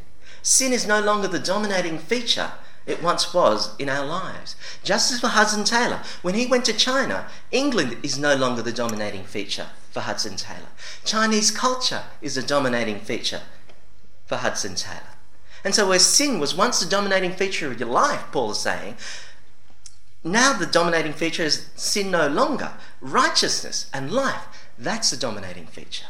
Sin 0.41 0.71
is 0.71 0.87
no 0.87 1.01
longer 1.01 1.27
the 1.27 1.39
dominating 1.39 1.97
feature 1.97 2.51
it 2.85 3.01
once 3.01 3.33
was 3.33 3.75
in 3.79 3.89
our 3.89 4.05
lives. 4.05 4.55
Just 4.83 5.11
as 5.11 5.19
for 5.19 5.27
Hudson 5.27 5.63
Taylor, 5.63 6.01
when 6.21 6.35
he 6.35 6.45
went 6.45 6.65
to 6.65 6.73
China, 6.73 7.27
England 7.51 7.97
is 8.03 8.19
no 8.19 8.35
longer 8.35 8.61
the 8.61 8.71
dominating 8.71 9.23
feature 9.23 9.67
for 9.89 10.01
Hudson 10.01 10.35
Taylor. 10.35 10.69
Chinese 11.03 11.49
culture 11.49 12.03
is 12.21 12.35
the 12.35 12.43
dominating 12.43 12.99
feature 12.99 13.41
for 14.27 14.37
Hudson 14.37 14.75
Taylor. 14.75 15.01
And 15.63 15.73
so, 15.73 15.89
where 15.89 15.99
sin 15.99 16.39
was 16.39 16.53
once 16.53 16.79
the 16.79 16.89
dominating 16.89 17.31
feature 17.31 17.71
of 17.71 17.79
your 17.79 17.89
life, 17.89 18.23
Paul 18.31 18.51
is 18.51 18.59
saying, 18.59 18.97
now 20.23 20.53
the 20.53 20.65
dominating 20.65 21.13
feature 21.13 21.43
is 21.43 21.69
sin 21.75 22.11
no 22.11 22.27
longer. 22.27 22.73
Righteousness 23.01 23.89
and 23.93 24.11
life, 24.11 24.45
that's 24.77 25.11
the 25.11 25.17
dominating 25.17 25.67
feature. 25.67 26.07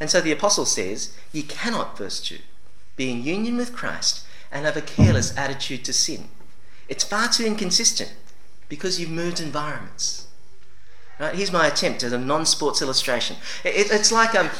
And 0.00 0.10
so 0.10 0.20
the 0.20 0.32
apostle 0.32 0.64
says, 0.64 1.16
You 1.32 1.42
cannot, 1.42 1.98
verse 1.98 2.20
2, 2.20 2.38
be 2.96 3.10
in 3.10 3.24
union 3.24 3.56
with 3.56 3.74
Christ 3.74 4.24
and 4.50 4.64
have 4.64 4.76
a 4.76 4.82
careless 4.82 5.36
attitude 5.36 5.84
to 5.84 5.92
sin. 5.92 6.28
It's 6.88 7.04
far 7.04 7.28
too 7.28 7.44
inconsistent 7.44 8.14
because 8.68 9.00
you've 9.00 9.10
moved 9.10 9.40
environments. 9.40 10.26
Right? 11.18 11.34
Here's 11.34 11.50
my 11.50 11.66
attempt 11.66 12.04
at 12.04 12.12
a 12.12 12.18
non-sports 12.18 12.80
illustration. 12.80 13.36
It, 13.64 13.90
it's 13.90 14.12
like, 14.12 14.36
um, 14.36 14.50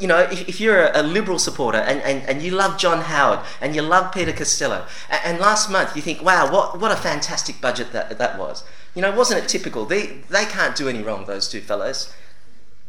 you 0.00 0.08
know, 0.08 0.18
if, 0.18 0.48
if 0.48 0.60
you're 0.60 0.84
a, 0.84 1.00
a, 1.00 1.02
liberal 1.02 1.38
supporter 1.38 1.78
and, 1.78 2.00
and, 2.02 2.28
and 2.28 2.42
you 2.42 2.50
love 2.50 2.76
John 2.76 3.02
Howard 3.02 3.38
and 3.60 3.74
you 3.74 3.82
love 3.82 4.12
Peter 4.12 4.32
Costello, 4.32 4.84
and, 5.08 5.20
and, 5.24 5.38
last 5.38 5.70
month 5.70 5.94
you 5.94 6.02
think, 6.02 6.22
wow, 6.24 6.52
what, 6.52 6.80
what 6.80 6.90
a 6.90 6.96
fantastic 6.96 7.60
budget 7.60 7.92
that, 7.92 8.18
that 8.18 8.36
was. 8.36 8.64
You 8.96 9.02
know, 9.02 9.14
wasn't 9.14 9.44
it 9.44 9.48
typical? 9.48 9.84
They, 9.84 10.06
they 10.28 10.44
can't 10.46 10.74
do 10.74 10.88
any 10.88 11.02
wrong, 11.02 11.24
those 11.26 11.48
two 11.48 11.60
fellows. 11.60 12.12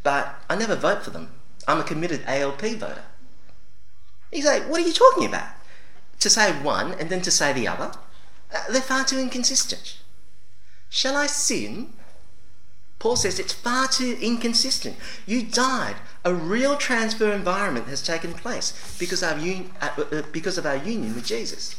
But 0.02 0.34
I 0.50 0.56
never 0.56 0.74
vote 0.74 1.04
for 1.04 1.10
them. 1.10 1.30
I'm 1.68 1.80
a 1.80 1.84
committed 1.84 2.22
ALP 2.26 2.62
voter. 2.62 3.02
He's 4.32 4.46
like, 4.46 4.68
what 4.68 4.80
are 4.80 4.86
you 4.86 4.92
talking 4.92 5.26
about? 5.26 5.48
To 6.20 6.30
say 6.30 6.50
one 6.50 6.92
and 6.94 7.10
then 7.10 7.20
to 7.22 7.30
say 7.30 7.52
the 7.52 7.68
other? 7.68 7.92
Uh, 8.52 8.64
they're 8.70 8.80
far 8.80 9.04
too 9.04 9.18
inconsistent. 9.18 9.98
Shall 10.88 11.14
I 11.16 11.26
sin? 11.26 11.92
Paul 12.98 13.16
says 13.16 13.38
it's 13.38 13.52
far 13.52 13.86
too 13.86 14.18
inconsistent. 14.20 14.96
You 15.26 15.42
died, 15.42 15.96
a 16.24 16.34
real 16.34 16.76
transfer 16.76 17.32
environment 17.32 17.86
has 17.86 18.02
taken 18.02 18.32
place 18.32 18.96
because, 18.98 19.22
un- 19.22 19.70
uh, 19.80 19.90
uh, 20.10 20.22
because 20.32 20.58
of 20.58 20.66
our 20.66 20.76
union 20.76 21.14
with 21.14 21.26
Jesus. 21.26 21.76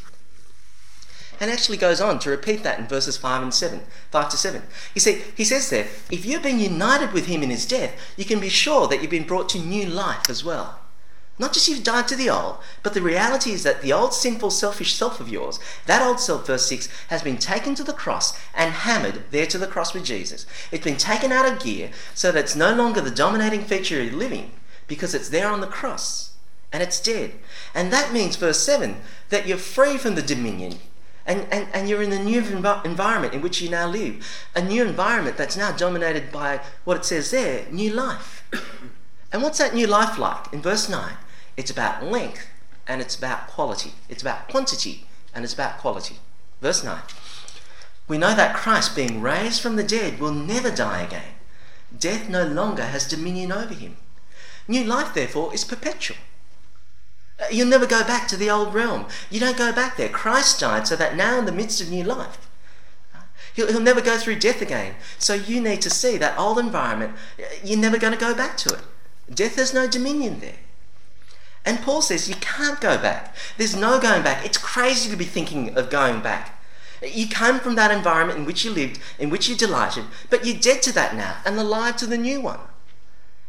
And 1.39 1.49
actually 1.49 1.77
goes 1.77 2.01
on 2.01 2.19
to 2.19 2.29
repeat 2.29 2.63
that 2.63 2.79
in 2.79 2.87
verses 2.87 3.15
5 3.15 3.43
and 3.43 3.53
7, 3.53 3.81
5 4.11 4.29
to 4.29 4.37
7. 4.37 4.61
You 4.93 5.01
see, 5.01 5.21
he 5.35 5.45
says 5.45 5.69
there, 5.69 5.87
if 6.11 6.25
you've 6.25 6.43
been 6.43 6.59
united 6.59 7.13
with 7.13 7.27
him 7.27 7.43
in 7.43 7.49
his 7.49 7.65
death, 7.65 7.95
you 8.17 8.25
can 8.25 8.39
be 8.39 8.49
sure 8.49 8.87
that 8.87 9.01
you've 9.01 9.09
been 9.09 9.27
brought 9.27 9.47
to 9.49 9.59
new 9.59 9.85
life 9.85 10.29
as 10.29 10.43
well. 10.43 10.79
Not 11.39 11.53
just 11.53 11.69
you've 11.69 11.85
died 11.85 12.09
to 12.09 12.17
the 12.17 12.29
old, 12.29 12.57
but 12.83 12.93
the 12.93 13.01
reality 13.01 13.51
is 13.51 13.63
that 13.63 13.81
the 13.81 13.93
old 13.93 14.13
sinful, 14.13 14.51
selfish 14.51 14.93
self 14.93 15.21
of 15.21 15.29
yours, 15.29 15.57
that 15.85 16.01
old 16.01 16.19
self, 16.19 16.45
verse 16.45 16.67
6, 16.67 16.89
has 17.07 17.23
been 17.23 17.37
taken 17.37 17.75
to 17.75 17.83
the 17.83 17.93
cross 17.93 18.37
and 18.53 18.73
hammered 18.73 19.23
there 19.31 19.45
to 19.45 19.57
the 19.57 19.65
cross 19.67 19.93
with 19.93 20.03
Jesus. 20.03 20.45
It's 20.69 20.83
been 20.83 20.97
taken 20.97 21.31
out 21.31 21.49
of 21.49 21.63
gear 21.63 21.91
so 22.13 22.33
that 22.33 22.43
it's 22.43 22.57
no 22.57 22.75
longer 22.75 22.99
the 22.99 23.09
dominating 23.09 23.63
feature 23.63 24.01
of 24.01 24.13
living 24.13 24.51
because 24.87 25.15
it's 25.15 25.29
there 25.29 25.47
on 25.47 25.61
the 25.61 25.67
cross 25.67 26.33
and 26.73 26.83
it's 26.83 26.99
dead. 26.99 27.31
And 27.73 27.91
that 27.93 28.11
means, 28.11 28.35
verse 28.35 28.59
7, 28.59 28.97
that 29.29 29.47
you're 29.47 29.57
free 29.57 29.97
from 29.97 30.15
the 30.15 30.21
dominion 30.21 30.79
and, 31.29 31.45
and, 31.51 31.67
and 31.73 31.87
you're 31.87 32.01
in 32.01 32.11
a 32.11 32.21
new 32.21 32.41
env- 32.41 32.83
environment 32.83 33.35
in 33.35 33.41
which 33.41 33.61
you 33.61 33.69
now 33.69 33.87
live. 33.87 34.27
A 34.55 34.63
new 34.63 34.83
environment 34.83 35.37
that's 35.37 35.55
now 35.55 35.71
dominated 35.71 36.31
by 36.31 36.59
what 36.85 36.97
it 36.97 37.05
says 37.05 37.29
there 37.29 37.67
new 37.69 37.93
life. 37.93 38.43
and 39.31 39.43
what's 39.43 39.59
that 39.59 39.75
new 39.75 39.85
life 39.85 40.17
like? 40.17 40.51
In 40.51 40.59
verse 40.59 40.89
9, 40.89 41.13
it's 41.55 41.69
about 41.69 42.03
length 42.03 42.47
and 42.87 42.99
it's 42.99 43.15
about 43.15 43.47
quality. 43.47 43.91
It's 44.09 44.23
about 44.23 44.49
quantity 44.49 45.05
and 45.33 45.43
it's 45.43 45.53
about 45.53 45.77
quality. 45.77 46.17
Verse 46.61 46.83
9. 46.83 46.99
We 48.07 48.17
know 48.17 48.33
that 48.33 48.55
Christ, 48.55 48.95
being 48.95 49.21
raised 49.21 49.61
from 49.61 49.75
the 49.75 49.83
dead, 49.83 50.19
will 50.19 50.33
never 50.33 50.71
die 50.71 51.03
again. 51.03 51.35
Death 51.95 52.27
no 52.27 52.43
longer 52.43 52.85
has 52.85 53.07
dominion 53.07 53.51
over 53.51 53.75
him. 53.75 53.97
New 54.67 54.83
life, 54.83 55.13
therefore, 55.13 55.53
is 55.53 55.63
perpetual. 55.63 56.17
Uh, 57.39 57.45
you'll 57.51 57.67
never 57.67 57.85
go 57.85 58.03
back 58.03 58.27
to 58.27 58.37
the 58.37 58.49
old 58.49 58.73
realm. 58.73 59.05
You 59.29 59.39
don't 59.39 59.57
go 59.57 59.71
back 59.71 59.97
there. 59.97 60.09
Christ 60.09 60.59
died 60.59 60.87
so 60.87 60.95
that 60.95 61.15
now, 61.15 61.39
in 61.39 61.45
the 61.45 61.51
midst 61.51 61.81
of 61.81 61.89
new 61.89 62.03
life, 62.03 62.49
he'll, 63.53 63.67
he'll 63.67 63.79
never 63.79 64.01
go 64.01 64.17
through 64.17 64.39
death 64.39 64.61
again. 64.61 64.95
So 65.17 65.33
you 65.33 65.61
need 65.61 65.81
to 65.81 65.89
see 65.89 66.17
that 66.17 66.37
old 66.37 66.59
environment. 66.59 67.13
Uh, 67.39 67.43
you're 67.63 67.79
never 67.79 67.97
going 67.97 68.13
to 68.13 68.19
go 68.19 68.33
back 68.35 68.57
to 68.57 68.73
it. 68.73 68.81
Death 69.33 69.55
has 69.55 69.73
no 69.73 69.87
dominion 69.87 70.39
there. 70.39 70.57
And 71.65 71.81
Paul 71.81 72.01
says 72.01 72.29
you 72.29 72.35
can't 72.35 72.81
go 72.81 72.97
back. 72.97 73.35
There's 73.57 73.75
no 73.75 73.99
going 73.99 74.23
back. 74.23 74.45
It's 74.45 74.57
crazy 74.57 75.09
to 75.09 75.17
be 75.17 75.25
thinking 75.25 75.77
of 75.77 75.89
going 75.89 76.21
back. 76.21 76.59
You 77.01 77.27
came 77.27 77.59
from 77.59 77.75
that 77.75 77.91
environment 77.91 78.39
in 78.39 78.45
which 78.45 78.65
you 78.65 78.71
lived, 78.71 78.99
in 79.17 79.29
which 79.29 79.47
you 79.47 79.55
delighted, 79.55 80.05
but 80.29 80.45
you're 80.45 80.57
dead 80.57 80.81
to 80.83 80.93
that 80.93 81.15
now 81.15 81.37
and 81.45 81.57
alive 81.57 81.95
to 81.97 82.05
the 82.05 82.17
new 82.17 82.41
one. 82.41 82.59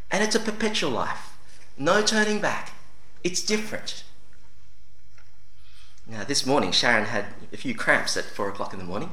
And 0.09 0.23
it's 0.23 0.35
a 0.35 0.39
perpetual 0.39 0.91
life. 0.91 1.35
No 1.77 2.01
turning 2.01 2.39
back. 2.39 2.73
It's 3.23 3.41
different. 3.41 4.03
Now, 6.07 6.23
this 6.23 6.45
morning, 6.45 6.71
Sharon 6.71 7.05
had 7.05 7.25
a 7.53 7.57
few 7.57 7.75
cramps 7.75 8.17
at 8.17 8.25
four 8.25 8.49
o'clock 8.49 8.73
in 8.73 8.79
the 8.79 8.85
morning. 8.85 9.11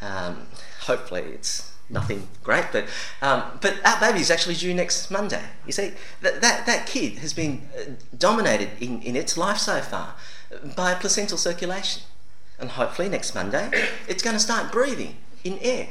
Um, 0.00 0.46
hopefully, 0.82 1.22
it's 1.22 1.72
nothing 1.90 2.28
great, 2.44 2.66
but 2.70 2.86
um, 3.22 3.42
but 3.60 3.76
our 3.84 3.98
baby 3.98 4.20
is 4.20 4.30
actually 4.30 4.54
due 4.54 4.74
next 4.74 5.10
Monday. 5.10 5.42
You 5.66 5.72
see, 5.72 5.92
that 6.20 6.40
that, 6.40 6.66
that 6.66 6.86
kid 6.86 7.18
has 7.18 7.32
been 7.32 7.68
uh, 7.76 7.92
dominated 8.16 8.70
in, 8.80 9.02
in 9.02 9.16
its 9.16 9.36
life 9.36 9.58
so 9.58 9.80
far 9.80 10.14
by 10.76 10.94
placental 10.94 11.38
circulation, 11.38 12.02
and 12.58 12.70
hopefully 12.70 13.08
next 13.08 13.34
Monday 13.34 13.70
it's 14.08 14.22
going 14.22 14.34
to 14.36 14.40
start 14.40 14.70
breathing 14.70 15.16
in 15.42 15.58
air, 15.60 15.88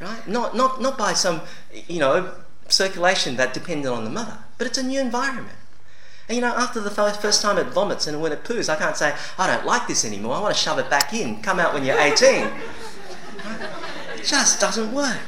right? 0.00 0.28
Not 0.28 0.54
not 0.54 0.80
not 0.80 0.98
by 0.98 1.14
some 1.14 1.40
you 1.88 1.98
know 1.98 2.32
circulation 2.68 3.36
that 3.36 3.54
depended 3.54 3.90
on 3.90 4.04
the 4.04 4.10
mother, 4.10 4.38
but 4.58 4.66
it's 4.66 4.78
a 4.78 4.82
new 4.82 5.00
environment. 5.00 5.56
And 6.28 6.36
you 6.36 6.42
know, 6.42 6.54
after 6.54 6.80
the 6.80 6.90
first 6.90 7.40
time 7.40 7.56
it 7.58 7.68
vomits 7.68 8.06
and 8.06 8.20
when 8.20 8.32
it 8.32 8.42
poos, 8.42 8.68
I 8.68 8.76
can't 8.76 8.96
say, 8.96 9.14
I 9.38 9.46
don't 9.46 9.64
like 9.64 9.86
this 9.86 10.04
anymore, 10.04 10.34
I 10.34 10.40
want 10.40 10.54
to 10.54 10.60
shove 10.60 10.78
it 10.78 10.90
back 10.90 11.14
in, 11.14 11.40
come 11.40 11.60
out 11.60 11.72
when 11.72 11.84
you're 11.84 11.98
18. 11.98 12.46
it 14.16 14.24
just 14.24 14.60
doesn't 14.60 14.92
work. 14.92 15.20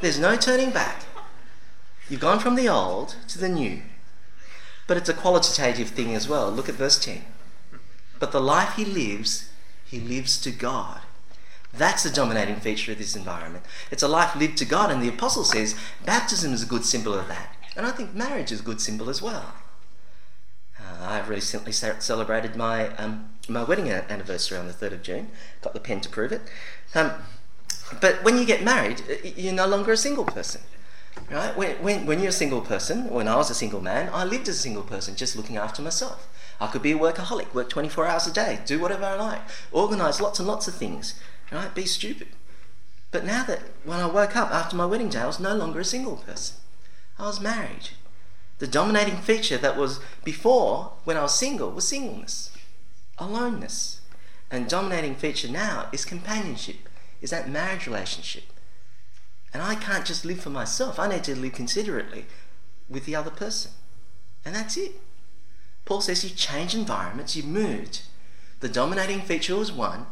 There's 0.00 0.18
no 0.18 0.36
turning 0.36 0.70
back. 0.70 1.04
You've 2.08 2.20
gone 2.20 2.40
from 2.40 2.56
the 2.56 2.68
old 2.68 3.16
to 3.28 3.38
the 3.38 3.48
new. 3.48 3.82
But 4.86 4.96
it's 4.96 5.08
a 5.08 5.14
qualitative 5.14 5.90
thing 5.90 6.14
as 6.14 6.28
well. 6.28 6.50
Look 6.50 6.68
at 6.68 6.74
verse 6.74 6.98
10. 6.98 7.24
But 8.18 8.32
the 8.32 8.40
life 8.40 8.74
he 8.76 8.84
lives, 8.84 9.50
he 9.84 10.00
lives 10.00 10.40
to 10.42 10.50
God. 10.50 11.00
That's 11.72 12.02
the 12.02 12.10
dominating 12.10 12.56
feature 12.56 12.92
of 12.92 12.98
this 12.98 13.16
environment. 13.16 13.64
It's 13.90 14.02
a 14.02 14.08
life 14.08 14.34
lived 14.36 14.56
to 14.58 14.64
God, 14.64 14.90
and 14.90 15.02
the 15.02 15.08
apostle 15.08 15.44
says 15.44 15.74
baptism 16.04 16.52
is 16.52 16.62
a 16.62 16.66
good 16.66 16.84
symbol 16.84 17.14
of 17.14 17.28
that. 17.28 17.54
And 17.76 17.86
I 17.86 17.90
think 17.90 18.14
marriage 18.14 18.52
is 18.52 18.60
a 18.60 18.64
good 18.64 18.80
symbol 18.80 19.10
as 19.10 19.20
well. 19.20 19.52
Uh, 20.86 21.04
I've 21.04 21.28
recently 21.28 21.72
celebrated 21.72 22.56
my 22.56 22.94
um, 22.96 23.30
my 23.48 23.62
wedding 23.62 23.90
anniversary 23.90 24.58
on 24.58 24.66
the 24.66 24.72
3rd 24.72 24.92
of 24.92 25.02
June. 25.02 25.30
Got 25.62 25.74
the 25.74 25.80
pen 25.80 26.00
to 26.00 26.08
prove 26.08 26.32
it. 26.32 26.42
Um, 26.94 27.12
but 28.00 28.22
when 28.24 28.38
you 28.38 28.44
get 28.44 28.62
married, 28.62 29.02
you're 29.36 29.52
no 29.52 29.66
longer 29.66 29.92
a 29.92 29.96
single 29.96 30.24
person. 30.24 30.60
Right? 31.30 31.56
When, 31.56 31.76
when, 31.82 32.06
when 32.06 32.18
you're 32.18 32.28
a 32.28 32.32
single 32.32 32.60
person, 32.60 33.08
when 33.08 33.28
I 33.28 33.36
was 33.36 33.50
a 33.50 33.54
single 33.54 33.80
man, 33.80 34.10
I 34.12 34.24
lived 34.24 34.48
as 34.48 34.56
a 34.56 34.60
single 34.60 34.82
person, 34.82 35.16
just 35.16 35.36
looking 35.36 35.56
after 35.56 35.82
myself. 35.82 36.28
I 36.60 36.66
could 36.68 36.82
be 36.82 36.92
a 36.92 36.98
workaholic, 36.98 37.52
work 37.54 37.68
24 37.68 38.06
hours 38.06 38.26
a 38.26 38.32
day, 38.32 38.60
do 38.64 38.78
whatever 38.78 39.04
I 39.04 39.14
like, 39.14 39.42
organise 39.72 40.20
lots 40.20 40.38
and 40.38 40.48
lots 40.48 40.68
of 40.68 40.74
things, 40.74 41.18
right? 41.52 41.74
Be 41.74 41.84
stupid. 41.84 42.28
But 43.10 43.24
now 43.24 43.44
that 43.44 43.60
when 43.84 44.00
I 44.00 44.06
woke 44.06 44.36
up 44.36 44.50
after 44.50 44.76
my 44.76 44.86
wedding 44.86 45.08
day, 45.08 45.20
I 45.20 45.26
was 45.26 45.40
no 45.40 45.54
longer 45.54 45.80
a 45.80 45.84
single 45.84 46.16
person. 46.16 46.56
I 47.18 47.26
was 47.26 47.40
married. 47.40 47.90
The 48.58 48.66
dominating 48.66 49.18
feature 49.18 49.58
that 49.58 49.76
was 49.76 50.00
before, 50.24 50.92
when 51.04 51.16
I 51.16 51.22
was 51.22 51.34
single, 51.34 51.70
was 51.70 51.86
singleness, 51.86 52.50
aloneness. 53.18 54.00
And 54.50 54.68
dominating 54.68 55.14
feature 55.14 55.48
now 55.48 55.88
is 55.92 56.04
companionship, 56.04 56.88
is 57.20 57.30
that 57.30 57.50
marriage 57.50 57.86
relationship. 57.86 58.44
And 59.52 59.62
I 59.62 59.74
can't 59.74 60.06
just 60.06 60.24
live 60.24 60.40
for 60.40 60.50
myself, 60.50 60.98
I 60.98 61.08
need 61.08 61.24
to 61.24 61.34
live 61.34 61.52
considerately 61.52 62.26
with 62.88 63.04
the 63.04 63.16
other 63.16 63.30
person. 63.30 63.72
And 64.44 64.54
that's 64.54 64.76
it. 64.76 64.92
Paul 65.84 66.00
says 66.00 66.24
you 66.24 66.30
change 66.30 66.74
environments, 66.74 67.36
you 67.36 67.42
moved. 67.42 68.02
The 68.60 68.68
dominating 68.68 69.20
feature 69.20 69.56
was 69.56 69.72
one, 69.72 70.06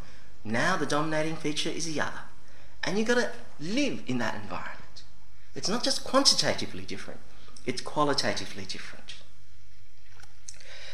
now 0.45 0.77
the 0.77 0.87
dominating 0.87 1.37
feature 1.37 1.71
is 1.71 1.87
the 1.87 2.01
other. 2.01 2.21
And 2.83 2.99
you've 2.99 3.09
got 3.09 3.15
to 3.15 3.31
live 3.59 4.03
in 4.07 4.19
that 4.19 4.35
environment. 4.35 5.03
It's 5.55 5.69
not 5.69 5.85
just 5.85 6.05
quantitatively 6.05 6.83
different, 6.83 7.21
it's 7.67 7.81
qualitatively 7.81 8.65
different. 8.65 9.15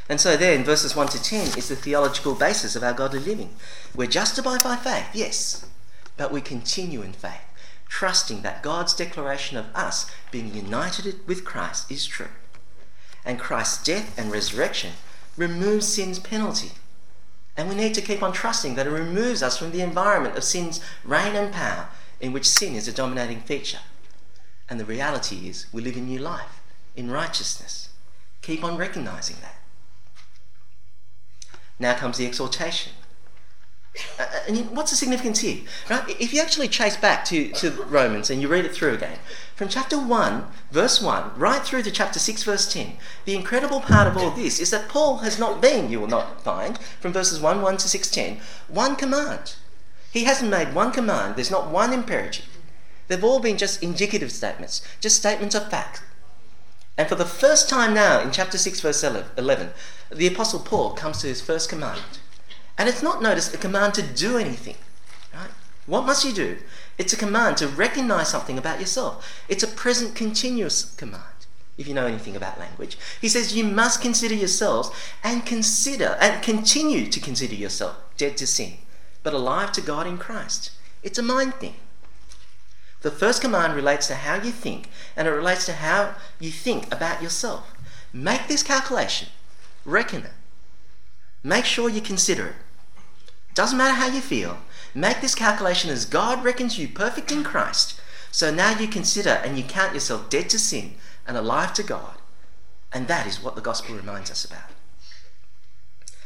And 0.08 0.20
so, 0.20 0.36
there 0.36 0.54
in 0.54 0.64
verses 0.64 0.96
1 0.96 1.08
to 1.08 1.22
10 1.22 1.56
is 1.56 1.68
the 1.68 1.76
theological 1.76 2.34
basis 2.34 2.74
of 2.74 2.82
our 2.82 2.92
godly 2.92 3.20
living. 3.20 3.54
We're 3.94 4.08
justified 4.08 4.62
by 4.62 4.74
faith, 4.76 5.06
yes, 5.14 5.66
but 6.16 6.32
we 6.32 6.40
continue 6.40 7.02
in 7.02 7.12
faith, 7.12 7.44
trusting 7.88 8.42
that 8.42 8.62
God's 8.62 8.92
declaration 8.92 9.56
of 9.56 9.66
us 9.74 10.10
being 10.32 10.52
united 10.52 11.26
with 11.28 11.44
Christ 11.44 11.90
is 11.92 12.06
true. 12.06 12.28
And 13.24 13.38
Christ's 13.38 13.84
death 13.84 14.18
and 14.18 14.32
resurrection 14.32 14.92
removes 15.36 15.86
sin's 15.86 16.18
penalty. 16.18 16.72
And 17.56 17.68
we 17.68 17.74
need 17.74 17.94
to 17.94 18.02
keep 18.02 18.22
on 18.22 18.32
trusting 18.32 18.74
that 18.74 18.86
it 18.86 18.90
removes 18.90 19.42
us 19.42 19.58
from 19.58 19.70
the 19.70 19.82
environment 19.82 20.36
of 20.36 20.44
sin's 20.44 20.80
reign 21.04 21.36
and 21.36 21.52
power 21.52 21.88
in 22.20 22.32
which 22.32 22.48
sin 22.48 22.74
is 22.74 22.88
a 22.88 22.92
dominating 22.92 23.40
feature. 23.40 23.80
And 24.68 24.78
the 24.80 24.84
reality 24.84 25.48
is, 25.48 25.66
we 25.72 25.82
live 25.82 25.96
a 25.96 26.00
new 26.00 26.18
life, 26.18 26.59
in 26.96 27.10
righteousness. 27.10 27.90
Keep 28.42 28.64
on 28.64 28.76
recognizing 28.76 29.36
that. 29.42 29.56
Now 31.78 31.94
comes 31.94 32.18
the 32.18 32.26
exhortation. 32.26 32.92
Uh, 34.18 34.22
uh 34.22 34.40
and 34.48 34.70
what's 34.70 34.90
the 34.90 34.96
significance 34.96 35.40
here? 35.40 35.62
Right? 35.88 36.04
If 36.20 36.32
you 36.32 36.40
actually 36.40 36.68
chase 36.68 36.96
back 36.96 37.24
to, 37.26 37.50
to 37.52 37.70
Romans 37.70 38.30
and 38.30 38.40
you 38.40 38.48
read 38.48 38.64
it 38.64 38.74
through 38.74 38.94
again, 38.94 39.18
from 39.56 39.68
chapter 39.68 39.98
1, 39.98 40.46
verse 40.70 41.02
1, 41.02 41.32
right 41.36 41.62
through 41.62 41.82
to 41.82 41.90
chapter 41.90 42.18
6, 42.18 42.42
verse 42.44 42.72
10, 42.72 42.96
the 43.24 43.34
incredible 43.34 43.80
part 43.80 44.06
of 44.06 44.16
all 44.16 44.30
this 44.30 44.60
is 44.60 44.70
that 44.70 44.88
Paul 44.88 45.18
has 45.18 45.38
not 45.38 45.60
been, 45.60 45.90
you 45.90 46.00
will 46.00 46.06
not 46.06 46.42
find, 46.42 46.78
from 47.00 47.12
verses 47.12 47.40
1, 47.40 47.60
1 47.60 47.76
to 47.78 47.88
6, 47.88 48.10
10, 48.10 48.40
one 48.68 48.96
command. 48.96 49.56
He 50.12 50.24
hasn't 50.24 50.50
made 50.50 50.74
one 50.74 50.92
command, 50.92 51.36
there's 51.36 51.50
not 51.50 51.70
one 51.70 51.92
imperative. 51.92 52.48
They've 53.08 53.24
all 53.24 53.40
been 53.40 53.58
just 53.58 53.82
indicative 53.82 54.30
statements, 54.30 54.82
just 55.00 55.16
statements 55.16 55.54
of 55.54 55.68
fact. 55.70 56.02
And 57.00 57.08
for 57.08 57.14
the 57.14 57.24
first 57.24 57.70
time 57.70 57.94
now 57.94 58.20
in 58.20 58.30
chapter 58.30 58.58
6, 58.58 58.80
verse 58.80 59.02
11, 59.02 59.70
the 60.12 60.26
Apostle 60.26 60.60
Paul 60.60 60.92
comes 60.92 61.22
to 61.22 61.28
his 61.28 61.40
first 61.40 61.70
command. 61.70 62.02
And 62.76 62.90
it's 62.90 63.02
not 63.02 63.22
noticed 63.22 63.54
a 63.54 63.56
command 63.56 63.94
to 63.94 64.02
do 64.02 64.36
anything. 64.36 64.76
Right? 65.32 65.48
What 65.86 66.04
must 66.04 66.26
you 66.26 66.34
do? 66.34 66.58
It's 66.98 67.14
a 67.14 67.16
command 67.16 67.56
to 67.56 67.68
recognize 67.68 68.28
something 68.28 68.58
about 68.58 68.80
yourself. 68.80 69.42
It's 69.48 69.62
a 69.62 69.66
present 69.66 70.14
continuous 70.14 70.94
command, 70.96 71.46
if 71.78 71.88
you 71.88 71.94
know 71.94 72.04
anything 72.04 72.36
about 72.36 72.60
language. 72.60 72.98
He 73.18 73.30
says 73.30 73.56
you 73.56 73.64
must 73.64 74.02
consider 74.02 74.34
yourselves 74.34 74.90
and 75.24 75.46
consider 75.46 76.18
and 76.20 76.42
continue 76.42 77.06
to 77.06 77.18
consider 77.18 77.54
yourself 77.54 77.96
dead 78.18 78.36
to 78.36 78.46
sin, 78.46 78.74
but 79.22 79.32
alive 79.32 79.72
to 79.72 79.80
God 79.80 80.06
in 80.06 80.18
Christ. 80.18 80.72
It's 81.02 81.18
a 81.18 81.22
mind 81.22 81.54
thing. 81.54 81.76
The 83.02 83.10
first 83.10 83.40
command 83.40 83.74
relates 83.74 84.06
to 84.08 84.14
how 84.14 84.36
you 84.36 84.50
think, 84.50 84.90
and 85.16 85.26
it 85.26 85.30
relates 85.30 85.64
to 85.66 85.72
how 85.72 86.14
you 86.38 86.50
think 86.50 86.92
about 86.92 87.22
yourself. 87.22 87.72
Make 88.12 88.46
this 88.46 88.62
calculation, 88.62 89.28
reckon 89.84 90.24
it, 90.24 90.32
make 91.42 91.64
sure 91.64 91.88
you 91.88 92.00
consider 92.00 92.48
it. 92.48 92.56
Doesn't 93.54 93.78
matter 93.78 93.94
how 93.94 94.08
you 94.08 94.20
feel, 94.20 94.58
make 94.94 95.20
this 95.20 95.34
calculation 95.34 95.90
as 95.90 96.04
God 96.04 96.44
reckons 96.44 96.78
you 96.78 96.88
perfect 96.88 97.32
in 97.32 97.42
Christ. 97.42 98.00
So 98.30 98.52
now 98.52 98.78
you 98.78 98.86
consider 98.86 99.30
and 99.30 99.56
you 99.56 99.64
count 99.64 99.94
yourself 99.94 100.28
dead 100.28 100.50
to 100.50 100.58
sin 100.58 100.94
and 101.26 101.36
alive 101.36 101.72
to 101.74 101.82
God. 101.82 102.14
And 102.92 103.08
that 103.08 103.26
is 103.26 103.42
what 103.42 103.54
the 103.54 103.60
gospel 103.60 103.96
reminds 103.96 104.30
us 104.30 104.44
about. 104.44 104.70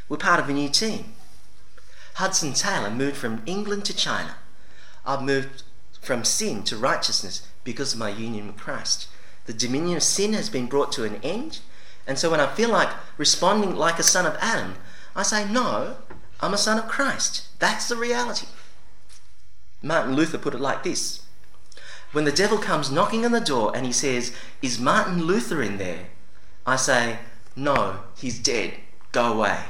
We're 0.08 0.16
part 0.16 0.40
of 0.40 0.48
a 0.48 0.52
new 0.52 0.68
team. 0.68 1.14
Hudson 2.14 2.52
Taylor 2.52 2.90
moved 2.90 3.16
from 3.16 3.42
England 3.46 3.84
to 3.86 3.96
China. 3.96 4.36
I've 5.06 5.22
moved 5.22 5.62
from 6.04 6.24
sin 6.24 6.62
to 6.64 6.76
righteousness 6.76 7.46
because 7.64 7.94
of 7.94 7.98
my 7.98 8.10
union 8.10 8.46
with 8.46 8.56
Christ. 8.56 9.08
The 9.46 9.52
dominion 9.52 9.96
of 9.96 10.02
sin 10.02 10.32
has 10.32 10.48
been 10.48 10.66
brought 10.66 10.92
to 10.92 11.04
an 11.04 11.16
end. 11.22 11.60
And 12.06 12.18
so 12.18 12.30
when 12.30 12.40
I 12.40 12.54
feel 12.54 12.70
like 12.70 12.90
responding 13.18 13.74
like 13.74 13.98
a 13.98 14.02
son 14.02 14.26
of 14.26 14.36
Adam, 14.40 14.74
I 15.16 15.22
say, 15.22 15.48
No, 15.48 15.96
I'm 16.40 16.54
a 16.54 16.58
son 16.58 16.78
of 16.78 16.88
Christ. 16.88 17.48
That's 17.58 17.88
the 17.88 17.96
reality. 17.96 18.46
Martin 19.82 20.14
Luther 20.14 20.38
put 20.38 20.54
it 20.54 20.60
like 20.60 20.82
this 20.82 21.22
When 22.12 22.24
the 22.24 22.32
devil 22.32 22.58
comes 22.58 22.90
knocking 22.90 23.24
on 23.24 23.32
the 23.32 23.40
door 23.40 23.72
and 23.74 23.86
he 23.86 23.92
says, 23.92 24.34
Is 24.62 24.78
Martin 24.78 25.24
Luther 25.24 25.62
in 25.62 25.78
there? 25.78 26.08
I 26.66 26.76
say, 26.76 27.18
No, 27.54 28.00
he's 28.16 28.38
dead. 28.38 28.74
Go 29.12 29.32
away. 29.32 29.60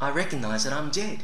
I 0.00 0.10
recognize 0.10 0.64
that 0.64 0.72
I'm 0.72 0.90
dead. 0.90 1.22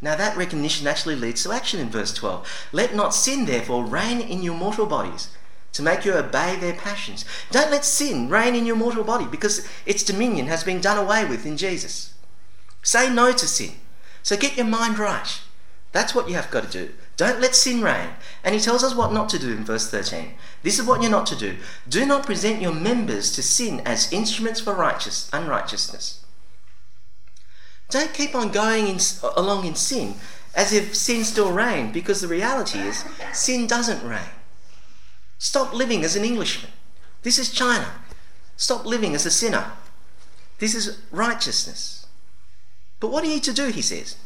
Now, 0.00 0.14
that 0.16 0.36
recognition 0.36 0.86
actually 0.86 1.16
leads 1.16 1.42
to 1.42 1.52
action 1.52 1.80
in 1.80 1.90
verse 1.90 2.14
12. 2.14 2.68
Let 2.72 2.94
not 2.94 3.14
sin, 3.14 3.46
therefore, 3.46 3.84
reign 3.84 4.20
in 4.20 4.42
your 4.42 4.54
mortal 4.54 4.86
bodies 4.86 5.30
to 5.72 5.82
make 5.82 6.04
you 6.04 6.14
obey 6.14 6.56
their 6.56 6.74
passions. 6.74 7.24
Don't 7.50 7.70
let 7.70 7.84
sin 7.84 8.28
reign 8.28 8.54
in 8.54 8.64
your 8.64 8.76
mortal 8.76 9.04
body 9.04 9.26
because 9.26 9.66
its 9.86 10.02
dominion 10.02 10.46
has 10.46 10.64
been 10.64 10.80
done 10.80 10.98
away 10.98 11.24
with 11.24 11.44
in 11.44 11.56
Jesus. 11.56 12.14
Say 12.82 13.12
no 13.12 13.32
to 13.32 13.46
sin. 13.46 13.72
So 14.22 14.36
get 14.36 14.56
your 14.56 14.66
mind 14.66 14.98
right. 14.98 15.40
That's 15.92 16.14
what 16.14 16.28
you 16.28 16.34
have 16.34 16.50
got 16.50 16.70
to 16.70 16.86
do. 16.86 16.92
Don't 17.16 17.40
let 17.40 17.54
sin 17.54 17.82
reign. 17.82 18.10
And 18.44 18.54
he 18.54 18.60
tells 18.60 18.84
us 18.84 18.94
what 18.94 19.12
not 19.12 19.28
to 19.30 19.38
do 19.38 19.50
in 19.50 19.64
verse 19.64 19.90
13. 19.90 20.34
This 20.62 20.78
is 20.78 20.86
what 20.86 21.02
you're 21.02 21.10
not 21.10 21.26
to 21.26 21.36
do. 21.36 21.56
Do 21.88 22.04
not 22.06 22.26
present 22.26 22.62
your 22.62 22.74
members 22.74 23.32
to 23.32 23.42
sin 23.42 23.80
as 23.84 24.12
instruments 24.12 24.60
for 24.60 24.74
righteous 24.74 25.30
unrighteousness. 25.32 26.24
Don't 27.90 28.12
keep 28.12 28.34
on 28.34 28.50
going 28.50 28.86
in, 28.86 28.98
along 29.36 29.66
in 29.66 29.74
sin 29.74 30.14
as 30.54 30.72
if 30.72 30.94
sin 30.94 31.24
still 31.24 31.52
reigned, 31.52 31.92
because 31.92 32.20
the 32.20 32.28
reality 32.28 32.80
is 32.80 33.04
sin 33.32 33.66
doesn't 33.66 34.06
reign. 34.06 34.30
Stop 35.38 35.72
living 35.72 36.02
as 36.02 36.16
an 36.16 36.24
Englishman. 36.24 36.72
This 37.22 37.38
is 37.38 37.52
China. 37.52 37.92
Stop 38.56 38.84
living 38.84 39.14
as 39.14 39.24
a 39.24 39.30
sinner. 39.30 39.70
This 40.58 40.74
is 40.74 41.00
righteousness. 41.12 42.06
But 42.98 43.12
what 43.12 43.22
are 43.22 43.32
you 43.32 43.40
to 43.40 43.52
do, 43.52 43.68
he 43.68 43.82
says? 43.82 44.16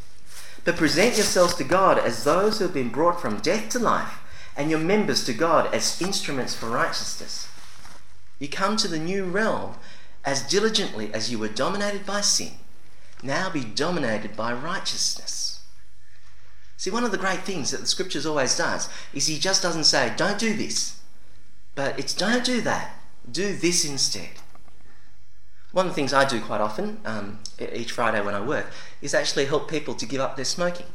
But 0.65 0.77
present 0.77 1.17
yourselves 1.17 1.55
to 1.57 1.65
God 1.65 1.99
as 1.99 2.25
those 2.25 2.59
who 2.59 2.65
have 2.65 2.73
been 2.73 2.89
brought 2.89 3.21
from 3.21 3.41
death 3.41 3.69
to 3.71 3.79
life, 3.79 4.19
and 4.57 4.71
your 4.71 4.79
members 4.79 5.25
to 5.25 5.35
God 5.35 5.73
as 5.75 6.01
instruments 6.01 6.55
for 6.55 6.67
righteousness. 6.67 7.49
You 8.39 8.49
come 8.49 8.77
to 8.79 8.89
the 8.89 8.99
new 8.99 9.25
realm 9.25 9.75
as 10.25 10.43
diligently 10.43 11.13
as 11.13 11.31
you 11.31 11.39
were 11.39 11.49
dominated 11.49 12.07
by 12.07 12.23
sin 12.23 12.53
now 13.23 13.51
be 13.51 13.65
dominated 13.65 14.37
by 14.37 14.53
righteousness. 14.53 15.61
See, 16.77 16.91
one 16.91 17.05
of 17.05 17.13
the 17.13 17.19
great 17.19 17.43
things 17.43 17.71
that 17.71 17.81
the 17.81 17.87
scriptures 17.87 18.27
always 18.27 18.57
does 18.57 18.89
is 19.15 19.27
he 19.27 19.39
just 19.39 19.63
doesn't 19.63 19.85
say, 19.85 20.13
don't 20.17 20.39
do 20.39 20.57
this, 20.57 21.01
but 21.75 21.99
it's 21.99 22.15
don't 22.15 22.45
do 22.45 22.61
that, 22.63 22.99
do 23.31 23.55
this 23.55 23.85
instead. 23.85 24.31
One 25.71 25.87
of 25.87 25.93
the 25.93 25.95
things 25.95 26.13
I 26.13 26.29
do 26.29 26.41
quite 26.41 26.61
often, 26.61 27.01
um, 27.05 27.39
each 27.73 27.93
Friday 27.93 28.21
when 28.21 28.35
I 28.35 28.41
work, 28.41 28.67
is 29.01 29.15
actually 29.15 29.47
help 29.47 29.71
people 29.71 29.95
to 29.95 30.07
give 30.07 30.21
up 30.21 30.37
their 30.37 30.45
smoking. 30.45 30.87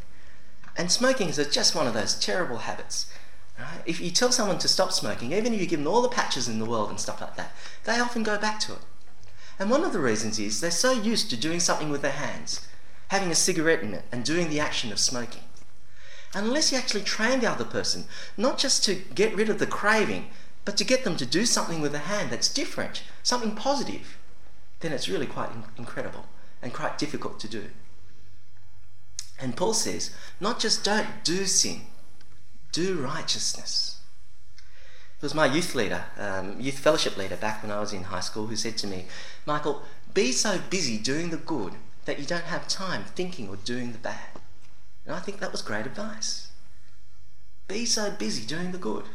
And 0.75 0.91
smoking 0.91 1.29
is 1.29 1.37
just 1.47 1.73
one 1.73 1.87
of 1.87 1.93
those 1.93 2.19
terrible 2.19 2.57
habits. 2.57 3.09
Right? 3.57 3.81
If 3.87 3.99
you 3.99 4.11
tell 4.11 4.31
someone 4.31 4.59
to 4.59 4.67
stop 4.67 4.91
smoking, 4.91 5.31
even 5.31 5.53
if 5.53 5.59
you 5.59 5.65
give 5.65 5.79
them 5.79 5.87
all 5.87 6.03
the 6.03 6.09
patches 6.09 6.47
in 6.47 6.59
the 6.59 6.65
world 6.65 6.89
and 6.89 6.99
stuff 6.99 7.21
like 7.21 7.35
that, 7.37 7.53
they 7.85 7.99
often 7.99 8.21
go 8.21 8.37
back 8.37 8.59
to 8.61 8.73
it. 8.73 8.79
And 9.59 9.69
one 9.69 9.83
of 9.83 9.93
the 9.93 9.99
reasons 9.99 10.39
is 10.39 10.61
they're 10.61 10.71
so 10.71 10.91
used 10.91 11.29
to 11.29 11.37
doing 11.37 11.59
something 11.59 11.89
with 11.89 12.01
their 12.01 12.11
hands, 12.11 12.67
having 13.07 13.31
a 13.31 13.35
cigarette 13.35 13.81
in 13.81 13.93
it, 13.93 14.03
and 14.11 14.23
doing 14.23 14.49
the 14.49 14.59
action 14.59 14.91
of 14.91 14.99
smoking. 14.99 15.41
Unless 16.33 16.71
you 16.71 16.77
actually 16.77 17.03
train 17.03 17.39
the 17.39 17.49
other 17.49 17.63
person, 17.65 18.05
not 18.35 18.57
just 18.57 18.83
to 18.85 18.95
get 18.95 19.35
rid 19.35 19.49
of 19.49 19.59
the 19.59 19.65
craving, 19.65 20.27
but 20.65 20.77
to 20.77 20.83
get 20.83 21.03
them 21.03 21.15
to 21.17 21.25
do 21.25 21.45
something 21.45 21.81
with 21.81 21.95
a 21.95 21.99
hand 21.99 22.29
that's 22.29 22.53
different, 22.53 23.01
something 23.23 23.55
positive, 23.55 24.17
then 24.81 24.91
it's 24.91 25.09
really 25.09 25.25
quite 25.25 25.49
incredible 25.77 26.25
and 26.61 26.73
quite 26.73 26.97
difficult 26.97 27.39
to 27.39 27.47
do. 27.47 27.67
And 29.39 29.55
Paul 29.55 29.73
says, 29.73 30.11
not 30.39 30.59
just 30.59 30.83
don't 30.83 31.23
do 31.23 31.45
sin, 31.45 31.81
do 32.71 32.99
righteousness. 33.01 34.01
It 35.17 35.23
was 35.23 35.33
my 35.33 35.45
youth 35.45 35.73
leader, 35.73 36.05
um, 36.17 36.59
youth 36.59 36.77
fellowship 36.77 37.17
leader 37.17 37.37
back 37.37 37.63
when 37.63 37.71
I 37.71 37.79
was 37.79 37.93
in 37.93 38.03
high 38.03 38.19
school, 38.19 38.47
who 38.47 38.55
said 38.55 38.77
to 38.79 38.87
me, 38.87 39.05
Michael, 39.47 39.81
be 40.13 40.33
so 40.33 40.59
busy 40.69 40.97
doing 40.97 41.29
the 41.29 41.37
good 41.37 41.73
that 42.03 42.19
you 42.19 42.25
don't 42.25 42.43
have 42.43 42.67
time 42.67 43.05
thinking 43.15 43.47
or 43.47 43.55
doing 43.55 43.93
the 43.93 43.97
bad. 43.97 44.41
And 45.05 45.15
I 45.15 45.19
think 45.19 45.39
that 45.39 45.53
was 45.53 45.61
great 45.61 45.85
advice. 45.85 46.51
Be 47.69 47.85
so 47.85 48.11
busy 48.11 48.45
doing 48.45 48.73
the 48.73 48.77
good. 48.77 49.05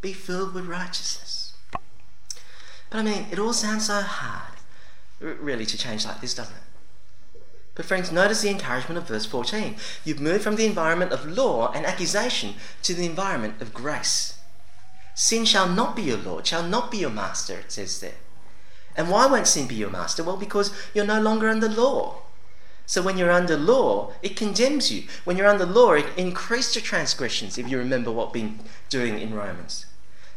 Be 0.00 0.14
filled 0.14 0.54
with 0.54 0.64
righteousness. 0.64 1.52
But 2.90 3.00
I 3.00 3.02
mean, 3.02 3.26
it 3.30 3.38
all 3.38 3.52
sounds 3.52 3.86
so 3.86 4.00
hard, 4.00 4.54
really, 5.20 5.66
to 5.66 5.76
change 5.76 6.06
like 6.06 6.22
this, 6.22 6.34
doesn't 6.34 6.56
it? 6.56 7.42
But 7.74 7.84
friends, 7.84 8.10
notice 8.10 8.40
the 8.40 8.48
encouragement 8.48 8.96
of 8.96 9.06
verse 9.06 9.26
14. 9.26 9.76
You've 10.02 10.20
moved 10.20 10.42
from 10.42 10.56
the 10.56 10.66
environment 10.66 11.12
of 11.12 11.26
law 11.26 11.72
and 11.72 11.84
accusation 11.84 12.54
to 12.84 12.94
the 12.94 13.04
environment 13.04 13.60
of 13.60 13.74
grace. 13.74 14.38
Sin 15.14 15.44
shall 15.44 15.68
not 15.68 15.94
be 15.94 16.02
your 16.02 16.16
Lord, 16.16 16.46
shall 16.46 16.62
not 16.62 16.90
be 16.90 16.98
your 16.98 17.10
master, 17.10 17.58
it 17.58 17.72
says 17.72 18.00
there. 18.00 18.14
And 18.98 19.08
why 19.08 19.26
won't 19.26 19.46
sin 19.46 19.68
be 19.68 19.76
your 19.76 19.90
master? 19.90 20.24
Well, 20.24 20.36
because 20.36 20.74
you're 20.92 21.06
no 21.06 21.20
longer 21.20 21.48
under 21.48 21.68
law. 21.68 22.16
So 22.84 23.00
when 23.00 23.16
you're 23.16 23.30
under 23.30 23.56
law, 23.56 24.12
it 24.22 24.34
condemns 24.34 24.90
you. 24.90 25.04
When 25.24 25.36
you're 25.36 25.46
under 25.46 25.64
law, 25.64 25.92
it 25.92 26.06
increases 26.16 26.74
your 26.74 26.82
transgressions, 26.82 27.56
if 27.56 27.68
you 27.68 27.78
remember 27.78 28.10
what 28.10 28.34
we've 28.34 28.42
been 28.42 28.64
doing 28.88 29.20
in 29.20 29.34
Romans. 29.34 29.86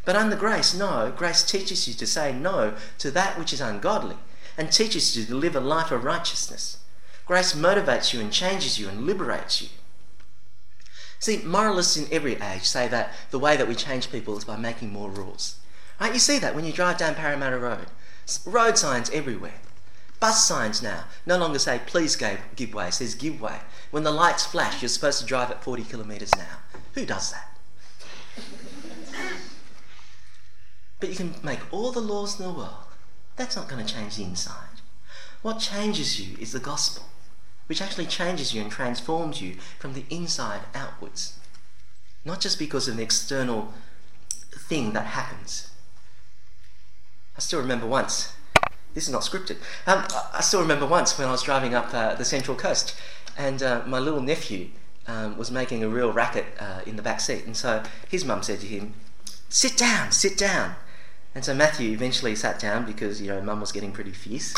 But 0.05 0.15
under 0.15 0.35
grace, 0.35 0.75
no. 0.75 1.11
Grace 1.15 1.43
teaches 1.43 1.87
you 1.87 1.95
to 1.95 2.05
say 2.05 2.33
no 2.33 2.75
to 2.99 3.09
that 3.11 3.39
which 3.39 3.51
is 3.51 3.61
ungodly 3.61 4.17
and 4.57 4.71
teaches 4.71 5.17
you 5.17 5.25
to 5.25 5.35
live 5.35 5.55
a 5.55 5.59
life 5.59 5.91
of 5.91 6.03
righteousness. 6.03 6.77
Grace 7.25 7.53
motivates 7.53 8.13
you 8.13 8.19
and 8.19 8.31
changes 8.31 8.77
you 8.77 8.89
and 8.89 9.07
liberates 9.07 9.61
you. 9.61 9.69
See, 11.19 11.37
moralists 11.43 11.97
in 11.97 12.07
every 12.11 12.35
age 12.35 12.63
say 12.63 12.87
that 12.89 13.13
the 13.31 13.39
way 13.39 13.57
that 13.57 13.67
we 13.67 13.75
change 13.75 14.11
people 14.11 14.37
is 14.37 14.43
by 14.43 14.57
making 14.57 14.91
more 14.91 15.09
rules. 15.09 15.55
Right? 15.99 16.13
You 16.13 16.19
see 16.19 16.37
that 16.39 16.55
when 16.55 16.65
you 16.65 16.73
drive 16.73 16.97
down 16.97 17.15
Parramatta 17.15 17.57
Road. 17.57 17.87
Road 18.45 18.77
signs 18.77 19.09
everywhere. 19.09 19.59
Bus 20.19 20.45
signs 20.45 20.83
now 20.83 21.05
no 21.25 21.37
longer 21.37 21.59
say 21.59 21.81
please 21.85 22.15
give 22.15 22.39
give 22.55 22.73
way, 22.73 22.87
it 22.87 22.93
says 22.93 23.15
give 23.15 23.41
way. 23.41 23.59
When 23.89 24.03
the 24.03 24.11
lights 24.11 24.45
flash, 24.45 24.81
you're 24.81 24.89
supposed 24.89 25.19
to 25.19 25.25
drive 25.25 25.51
at 25.51 25.63
40 25.63 25.83
kilometres 25.83 26.33
hour. 26.33 26.59
Who 26.93 27.05
does 27.05 27.31
that? 27.31 27.47
but 30.99 31.09
you 31.09 31.15
can 31.15 31.33
make 31.43 31.59
all 31.71 31.91
the 31.91 31.99
laws 31.99 32.39
in 32.39 32.45
the 32.45 32.53
world. 32.53 32.85
That's 33.35 33.55
not 33.55 33.67
going 33.67 33.83
to 33.83 33.93
change 33.93 34.17
the 34.17 34.23
inside. 34.23 34.81
What 35.41 35.57
changes 35.59 36.19
you 36.19 36.37
is 36.39 36.51
the 36.51 36.59
gospel 36.59 37.05
which 37.71 37.81
actually 37.81 38.05
changes 38.05 38.53
you 38.53 38.61
and 38.61 38.69
transforms 38.69 39.41
you 39.41 39.55
from 39.79 39.93
the 39.93 40.03
inside 40.09 40.59
outwards. 40.75 41.39
Not 42.25 42.41
just 42.41 42.59
because 42.59 42.89
of 42.89 42.95
an 42.95 42.99
external 42.99 43.73
thing 44.67 44.91
that 44.91 45.05
happens. 45.05 45.70
I 47.41 47.43
still 47.43 47.59
remember 47.59 47.87
once, 47.87 48.33
this 48.93 49.05
is 49.05 49.09
not 49.09 49.23
scripted, 49.23 49.57
um, 49.87 50.05
I 50.31 50.41
still 50.41 50.61
remember 50.61 50.85
once 50.85 51.17
when 51.17 51.27
I 51.27 51.31
was 51.31 51.41
driving 51.41 51.73
up 51.73 51.91
uh, 51.91 52.13
the 52.13 52.23
Central 52.23 52.55
Coast 52.55 52.95
and 53.35 53.63
uh, 53.63 53.81
my 53.87 53.97
little 53.97 54.21
nephew 54.21 54.69
um, 55.07 55.35
was 55.39 55.49
making 55.49 55.83
a 55.83 55.89
real 55.89 56.13
racket 56.13 56.45
uh, 56.59 56.81
in 56.85 56.97
the 56.97 57.01
back 57.01 57.19
seat. 57.19 57.47
And 57.47 57.57
so 57.57 57.81
his 58.07 58.23
mum 58.23 58.43
said 58.43 58.59
to 58.59 58.67
him, 58.67 58.93
Sit 59.49 59.75
down, 59.75 60.11
sit 60.11 60.37
down. 60.37 60.75
And 61.33 61.43
so 61.43 61.55
Matthew 61.55 61.89
eventually 61.93 62.35
sat 62.35 62.59
down 62.59 62.85
because, 62.85 63.19
you 63.19 63.29
know, 63.29 63.41
mum 63.41 63.59
was 63.59 63.71
getting 63.71 63.91
pretty 63.91 64.11
fierce. 64.11 64.53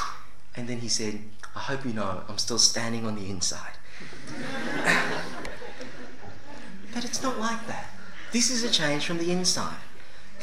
And 0.53 0.67
then 0.67 0.79
he 0.79 0.89
said, 0.89 1.21
I 1.55 1.59
hope 1.59 1.85
you 1.85 1.93
know 1.93 2.23
I'm 2.27 2.37
still 2.37 2.59
standing 2.59 3.05
on 3.05 3.15
the 3.15 3.29
inside. 3.29 3.77
but 6.93 7.05
it's 7.05 7.23
not 7.23 7.39
like 7.39 7.65
that. 7.67 7.91
This 8.33 8.51
is 8.51 8.61
a 8.65 8.69
change 8.69 9.05
from 9.05 9.19
the 9.19 9.31
inside. 9.31 9.77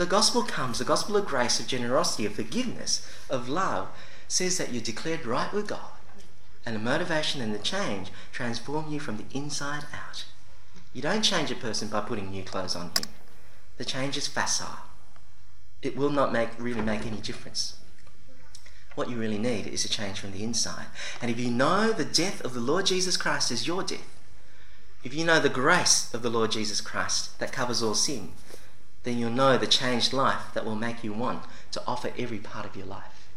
The 0.00 0.06
gospel 0.06 0.42
comes, 0.42 0.78
the 0.78 0.86
gospel 0.86 1.18
of 1.18 1.26
grace, 1.26 1.60
of 1.60 1.66
generosity, 1.66 2.24
of 2.24 2.32
forgiveness, 2.32 3.06
of 3.28 3.50
love, 3.50 3.88
says 4.28 4.56
that 4.56 4.72
you're 4.72 4.80
declared 4.80 5.26
right 5.26 5.52
with 5.52 5.66
God. 5.68 5.92
And 6.64 6.74
the 6.74 6.80
motivation 6.80 7.42
and 7.42 7.54
the 7.54 7.58
change 7.58 8.08
transform 8.32 8.90
you 8.90 8.98
from 8.98 9.18
the 9.18 9.26
inside 9.36 9.84
out. 9.92 10.24
You 10.94 11.02
don't 11.02 11.20
change 11.20 11.50
a 11.50 11.54
person 11.54 11.88
by 11.88 12.00
putting 12.00 12.30
new 12.30 12.42
clothes 12.42 12.74
on 12.74 12.86
him. 12.86 13.10
The 13.76 13.84
change 13.84 14.16
is 14.16 14.26
facile. 14.26 14.78
It 15.82 15.98
will 15.98 16.08
not 16.08 16.32
make, 16.32 16.58
really 16.58 16.80
make 16.80 17.04
any 17.04 17.18
difference. 17.18 17.76
What 18.94 19.10
you 19.10 19.18
really 19.18 19.36
need 19.36 19.66
is 19.66 19.84
a 19.84 19.90
change 19.90 20.18
from 20.18 20.32
the 20.32 20.42
inside. 20.42 20.86
And 21.20 21.30
if 21.30 21.38
you 21.38 21.50
know 21.50 21.92
the 21.92 22.06
death 22.06 22.40
of 22.40 22.54
the 22.54 22.60
Lord 22.60 22.86
Jesus 22.86 23.18
Christ 23.18 23.50
is 23.50 23.66
your 23.66 23.82
death, 23.82 24.16
if 25.04 25.12
you 25.12 25.26
know 25.26 25.40
the 25.40 25.50
grace 25.50 26.12
of 26.14 26.22
the 26.22 26.30
Lord 26.30 26.52
Jesus 26.52 26.80
Christ 26.80 27.38
that 27.38 27.52
covers 27.52 27.82
all 27.82 27.94
sin, 27.94 28.32
then 29.02 29.18
you'll 29.18 29.30
know 29.30 29.56
the 29.56 29.66
changed 29.66 30.12
life 30.12 30.52
that 30.54 30.64
will 30.64 30.76
make 30.76 31.02
you 31.02 31.12
want 31.12 31.44
to 31.72 31.82
offer 31.86 32.12
every 32.18 32.38
part 32.38 32.66
of 32.66 32.76
your 32.76 32.86
life. 32.86 33.28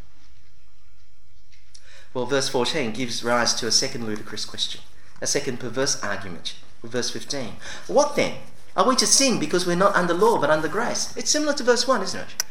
Well, 2.13 2.25
verse 2.25 2.49
14 2.49 2.91
gives 2.91 3.23
rise 3.23 3.53
to 3.55 3.67
a 3.67 3.71
second 3.71 4.05
ludicrous 4.05 4.45
question, 4.45 4.81
a 5.21 5.27
second 5.27 5.59
perverse 5.59 6.01
argument. 6.03 6.55
Verse 6.83 7.09
15. 7.09 7.53
What 7.87 8.15
then? 8.15 8.37
Are 8.75 8.87
we 8.87 8.95
to 8.97 9.07
sin 9.07 9.39
because 9.39 9.65
we're 9.65 9.75
not 9.75 9.95
under 9.95 10.13
law 10.13 10.39
but 10.39 10.49
under 10.49 10.67
grace? 10.67 11.15
It's 11.15 11.31
similar 11.31 11.53
to 11.53 11.63
verse 11.63 11.87
1, 11.87 12.01
isn't 12.01 12.19
it? 12.19 12.45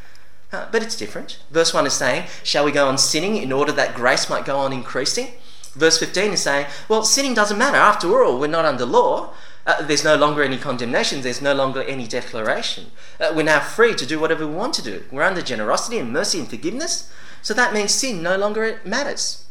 Uh, 0.52 0.66
but 0.70 0.82
it's 0.82 0.96
different. 0.96 1.38
Verse 1.50 1.74
1 1.74 1.86
is 1.86 1.94
saying, 1.94 2.26
Shall 2.42 2.64
we 2.64 2.72
go 2.72 2.88
on 2.88 2.98
sinning 2.98 3.36
in 3.36 3.52
order 3.52 3.72
that 3.72 3.94
grace 3.94 4.28
might 4.28 4.44
go 4.44 4.58
on 4.58 4.72
increasing? 4.72 5.28
Verse 5.74 5.98
15 5.98 6.32
is 6.32 6.42
saying, 6.42 6.66
Well, 6.88 7.04
sinning 7.04 7.34
doesn't 7.34 7.58
matter. 7.58 7.76
After 7.76 8.22
all, 8.22 8.38
we're 8.38 8.46
not 8.46 8.64
under 8.64 8.84
law. 8.84 9.32
Uh, 9.64 9.82
there's 9.82 10.04
no 10.04 10.16
longer 10.16 10.42
any 10.42 10.58
condemnation. 10.58 11.20
There's 11.20 11.40
no 11.40 11.54
longer 11.54 11.82
any 11.82 12.06
declaration. 12.08 12.86
Uh, 13.20 13.32
we're 13.34 13.44
now 13.44 13.60
free 13.60 13.94
to 13.94 14.06
do 14.06 14.18
whatever 14.18 14.46
we 14.46 14.54
want 14.54 14.74
to 14.74 14.82
do. 14.82 15.04
We're 15.12 15.22
under 15.22 15.42
generosity 15.42 15.98
and 15.98 16.12
mercy 16.12 16.40
and 16.40 16.48
forgiveness. 16.48 17.12
So 17.42 17.54
that 17.54 17.72
means 17.72 17.92
sin 17.92 18.22
no 18.22 18.36
longer 18.36 18.80
matters. 18.84 19.46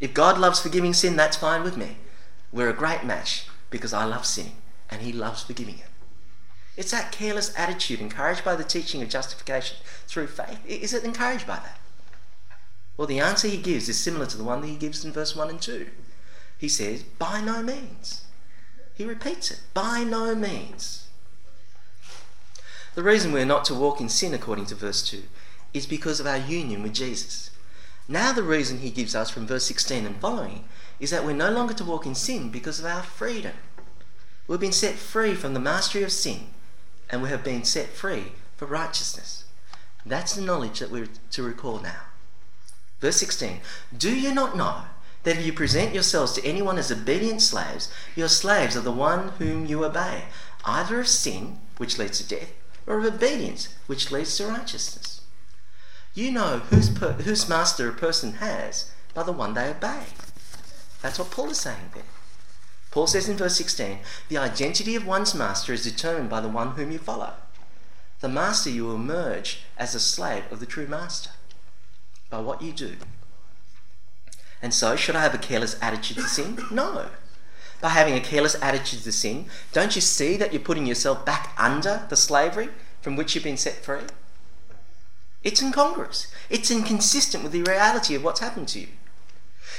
If 0.00 0.14
God 0.14 0.38
loves 0.38 0.60
forgiving 0.60 0.92
sin, 0.92 1.16
that's 1.16 1.36
fine 1.36 1.62
with 1.62 1.76
me. 1.76 1.96
We're 2.52 2.68
a 2.68 2.74
great 2.74 3.04
match 3.04 3.46
because 3.70 3.92
I 3.92 4.04
love 4.04 4.26
sinning 4.26 4.56
and 4.90 5.02
He 5.02 5.12
loves 5.12 5.42
forgiving 5.42 5.78
it. 5.78 5.86
It's 6.76 6.90
that 6.90 7.12
careless 7.12 7.56
attitude 7.56 8.00
encouraged 8.00 8.44
by 8.44 8.56
the 8.56 8.64
teaching 8.64 9.02
of 9.02 9.08
justification 9.08 9.76
through 10.06 10.28
faith. 10.28 10.58
Is 10.66 10.94
it 10.94 11.04
encouraged 11.04 11.46
by 11.46 11.56
that? 11.56 11.78
Well, 12.96 13.06
the 13.06 13.20
answer 13.20 13.48
he 13.48 13.56
gives 13.56 13.88
is 13.88 13.98
similar 13.98 14.26
to 14.26 14.36
the 14.36 14.44
one 14.44 14.60
that 14.60 14.66
he 14.68 14.76
gives 14.76 15.04
in 15.04 15.12
verse 15.12 15.34
1 15.34 15.50
and 15.50 15.60
2. 15.60 15.88
He 16.58 16.68
says, 16.68 17.02
by 17.02 17.40
no 17.40 17.62
means. 17.62 18.24
He 18.94 19.04
repeats 19.04 19.50
it, 19.50 19.60
by 19.74 20.04
no 20.04 20.34
means. 20.34 21.08
The 22.94 23.02
reason 23.02 23.32
we're 23.32 23.46
not 23.46 23.64
to 23.66 23.74
walk 23.74 24.00
in 24.00 24.08
sin, 24.08 24.34
according 24.34 24.66
to 24.66 24.74
verse 24.74 25.02
2, 25.08 25.22
is 25.72 25.86
because 25.86 26.20
of 26.20 26.26
our 26.26 26.36
union 26.36 26.82
with 26.82 26.92
Jesus. 26.92 27.50
Now, 28.06 28.32
the 28.32 28.42
reason 28.42 28.78
he 28.80 28.90
gives 28.90 29.14
us 29.14 29.30
from 29.30 29.46
verse 29.46 29.64
16 29.64 30.04
and 30.04 30.16
following 30.16 30.64
is 31.00 31.10
that 31.10 31.24
we're 31.24 31.32
no 31.32 31.50
longer 31.50 31.72
to 31.74 31.84
walk 31.84 32.04
in 32.04 32.14
sin 32.14 32.50
because 32.50 32.78
of 32.78 32.84
our 32.84 33.02
freedom. 33.02 33.52
We've 34.46 34.60
been 34.60 34.72
set 34.72 34.96
free 34.96 35.34
from 35.34 35.54
the 35.54 35.60
mastery 35.60 36.02
of 36.02 36.12
sin, 36.12 36.48
and 37.08 37.22
we 37.22 37.30
have 37.30 37.42
been 37.42 37.64
set 37.64 37.88
free 37.88 38.32
for 38.56 38.66
righteousness. 38.66 39.44
That's 40.04 40.34
the 40.34 40.42
knowledge 40.42 40.80
that 40.80 40.90
we're 40.90 41.08
to 41.30 41.42
recall 41.42 41.78
now. 41.78 42.00
Verse 43.00 43.16
16 43.16 43.60
Do 43.96 44.14
you 44.14 44.34
not 44.34 44.56
know 44.56 44.82
that 45.22 45.36
if 45.36 45.46
you 45.46 45.52
present 45.52 45.94
yourselves 45.94 46.32
to 46.32 46.44
anyone 46.44 46.78
as 46.78 46.90
obedient 46.90 47.42
slaves, 47.42 47.92
your 48.16 48.28
slaves 48.28 48.76
are 48.76 48.80
the 48.80 48.92
one 48.92 49.28
whom 49.38 49.66
you 49.66 49.84
obey, 49.84 50.24
either 50.64 51.00
of 51.00 51.08
sin, 51.08 51.58
which 51.76 51.98
leads 51.98 52.18
to 52.18 52.28
death, 52.28 52.52
or 52.86 52.98
of 52.98 53.04
obedience, 53.04 53.74
which 53.86 54.10
leads 54.10 54.36
to 54.36 54.46
righteousness? 54.46 55.20
You 56.14 56.30
know 56.32 56.58
whose, 56.70 56.90
per- 56.90 57.12
whose 57.12 57.48
master 57.48 57.88
a 57.88 57.92
person 57.92 58.34
has 58.34 58.90
by 59.14 59.22
the 59.22 59.32
one 59.32 59.54
they 59.54 59.70
obey. 59.70 60.04
That's 61.00 61.18
what 61.18 61.30
Paul 61.30 61.50
is 61.50 61.58
saying 61.58 61.90
there. 61.94 62.02
Paul 62.90 63.06
says 63.06 63.28
in 63.28 63.36
verse 63.36 63.56
16, 63.56 64.00
the 64.28 64.36
identity 64.36 64.94
of 64.94 65.06
one's 65.06 65.34
master 65.34 65.72
is 65.72 65.84
determined 65.84 66.28
by 66.28 66.40
the 66.40 66.48
one 66.48 66.72
whom 66.72 66.90
you 66.90 66.98
follow. 66.98 67.32
The 68.20 68.28
master 68.28 68.70
you 68.70 68.92
emerge 68.92 69.62
as 69.78 69.94
a 69.94 70.00
slave 70.00 70.44
of 70.50 70.60
the 70.60 70.66
true 70.66 70.86
master 70.86 71.30
by 72.28 72.40
what 72.40 72.62
you 72.62 72.72
do. 72.72 72.96
And 74.62 74.72
so, 74.72 74.94
should 74.94 75.16
I 75.16 75.22
have 75.22 75.34
a 75.34 75.38
careless 75.38 75.76
attitude 75.82 76.18
to 76.18 76.22
sin? 76.22 76.58
No. 76.70 77.06
By 77.80 77.88
having 77.88 78.14
a 78.14 78.20
careless 78.20 78.54
attitude 78.62 79.02
to 79.02 79.12
sin, 79.12 79.46
don't 79.72 79.96
you 79.96 80.00
see 80.00 80.36
that 80.36 80.52
you're 80.52 80.62
putting 80.62 80.86
yourself 80.86 81.26
back 81.26 81.52
under 81.58 82.06
the 82.08 82.16
slavery 82.16 82.68
from 83.00 83.16
which 83.16 83.34
you've 83.34 83.42
been 83.42 83.56
set 83.56 83.84
free? 83.84 84.02
It's 85.42 85.60
incongruous. 85.60 86.28
It's 86.48 86.70
inconsistent 86.70 87.42
with 87.42 87.52
the 87.52 87.62
reality 87.62 88.14
of 88.14 88.22
what's 88.22 88.38
happened 88.38 88.68
to 88.68 88.80
you. 88.80 88.88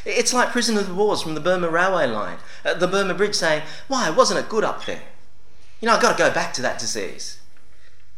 It's 0.05 0.33
like 0.33 0.49
prisoners 0.49 0.89
of 0.89 0.97
war 0.97 1.15
from 1.15 1.33
the 1.33 1.39
Burma 1.39 1.69
railway 1.69 2.07
line, 2.07 2.39
uh, 2.65 2.73
the 2.73 2.87
Burma 2.87 3.13
Bridge 3.13 3.35
saying, 3.35 3.63
Why, 3.87 4.09
wasn't 4.09 4.41
it 4.41 4.49
good 4.49 4.65
up 4.65 4.85
there? 4.85 5.03
You 5.79 5.87
know, 5.87 5.95
I've 5.95 6.01
got 6.01 6.17
to 6.17 6.23
go 6.23 6.33
back 6.33 6.53
to 6.53 6.61
that 6.61 6.79
disease. 6.79 7.39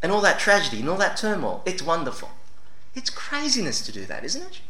And 0.02 0.10
all 0.10 0.20
that 0.22 0.40
tragedy 0.40 0.80
and 0.80 0.88
all 0.88 0.96
that 0.98 1.16
turmoil. 1.16 1.62
It's 1.64 1.82
wonderful. 1.82 2.30
It's 2.94 3.10
craziness 3.10 3.80
to 3.82 3.92
do 3.92 4.04
that, 4.06 4.24
isn't 4.24 4.42
it? 4.42 4.60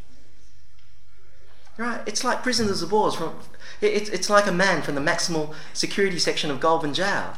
Right? 1.77 2.01
It's 2.05 2.23
like 2.23 2.41
prisoners 2.41 2.81
of 2.81 2.91
war 2.91 3.11
from. 3.11 3.35
It, 3.81 4.11
it's 4.11 4.29
like 4.29 4.47
a 4.47 4.51
man 4.51 4.81
from 4.81 4.95
the 4.95 5.01
maximal 5.01 5.53
security 5.73 6.17
section 6.17 6.49
of 6.49 6.59
Goulburn 6.59 6.93
Jail 6.93 7.33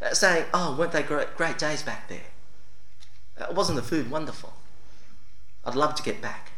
uh, 0.00 0.14
saying, 0.14 0.46
Oh, 0.54 0.76
weren't 0.76 0.92
they 0.92 1.02
great, 1.02 1.36
great 1.36 1.58
days 1.58 1.82
back 1.82 2.08
there? 2.08 2.30
Uh, 3.38 3.52
wasn't 3.52 3.76
the 3.76 3.82
food 3.82 4.10
wonderful? 4.10 4.52
I'd 5.64 5.74
love 5.74 5.94
to 5.96 6.02
get 6.02 6.22
back. 6.22 6.52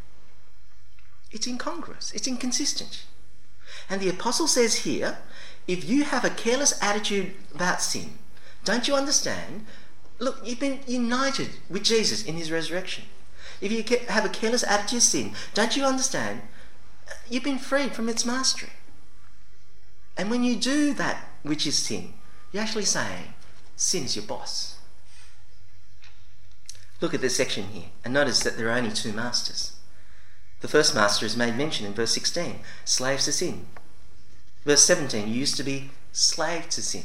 It's 1.31 1.47
incongruous, 1.47 2.12
it's 2.12 2.29
inconsistent. 2.29 3.05
And 3.88 4.01
the 4.01 4.11
apostle 4.11 4.47
says 4.47 4.81
here 4.81 5.18
if 5.66 5.88
you 5.88 6.05
have 6.05 6.25
a 6.25 6.31
careless 6.31 6.79
attitude 6.83 7.33
about 7.55 7.81
sin, 7.81 8.18
don't 8.64 8.88
you 8.88 8.95
understand? 8.95 9.66
Look, 10.18 10.40
you've 10.45 10.61
been 10.61 10.81
united 10.87 11.51
with 11.68 11.85
Jesus 11.85 12.25
in 12.25 12.37
his 12.37 12.51
resurrection. 12.51 13.05
If 13.61 13.73
you 13.73 13.85
have 14.09 14.25
a 14.25 14.29
careless 14.29 14.64
attitude 14.64 14.99
of 14.99 15.03
sin, 15.03 15.33
don't 15.55 15.77
you 15.77 15.85
understand? 15.85 16.42
You've 17.29 17.44
been 17.44 17.59
freed 17.59 17.92
from 17.92 18.09
its 18.09 18.25
mastery. 18.25 18.70
And 20.16 20.31
when 20.31 20.44
you 20.44 20.57
do 20.57 20.92
that 20.94 21.25
which 21.42 21.66
is 21.66 21.79
sin, 21.79 22.14
you're 22.53 22.62
actually 22.62 22.85
saying, 22.85 23.35
Sin's 23.77 24.14
your 24.14 24.25
boss. 24.25 24.77
Look 27.01 27.14
at 27.14 27.20
this 27.20 27.37
section 27.37 27.64
here 27.68 27.87
and 28.05 28.14
notice 28.14 28.40
that 28.40 28.57
there 28.57 28.68
are 28.68 28.79
only 28.79 28.92
two 28.92 29.12
masters. 29.12 29.72
The 30.61 30.68
first 30.68 30.94
master 30.94 31.27
is 31.27 31.37
made 31.37 31.57
mention 31.57 31.87
in 31.87 31.94
verse 31.94 32.12
16 32.12 32.61
slaves 32.85 33.25
to 33.25 33.33
sin. 33.33 33.66
Verse 34.64 34.85
17, 34.85 35.27
you 35.27 35.35
used 35.35 35.57
to 35.57 35.64
be 35.64 35.90
slave 36.12 36.68
to 36.68 36.83
sin. 36.83 37.05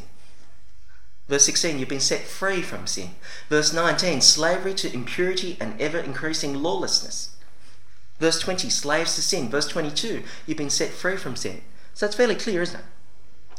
Verse 1.28 1.46
16, 1.46 1.80
you've 1.80 1.90
been 1.90 2.00
set 2.00 2.22
free 2.22 2.62
from 2.62 2.86
sin. 2.86 3.12
Verse 3.50 3.74
19, 3.74 4.22
slavery 4.22 4.76
to 4.76 4.94
impurity 4.94 5.58
and 5.60 5.80
ever 5.82 5.98
increasing 5.98 6.62
lawlessness. 6.62 7.36
Verse 8.20 8.40
20, 8.40 8.70
slaves 8.70 9.16
to 9.16 9.22
sin. 9.22 9.50
Verse 9.50 9.68
22, 9.68 10.24
you've 10.46 10.58
been 10.58 10.70
set 10.70 10.90
free 10.90 11.18
from 11.18 11.36
sin. 11.36 11.62
So 11.94 12.06
it's 12.06 12.16
fairly 12.16 12.36
clear, 12.36 12.62
isn't 12.62 12.80
it? 12.80 12.86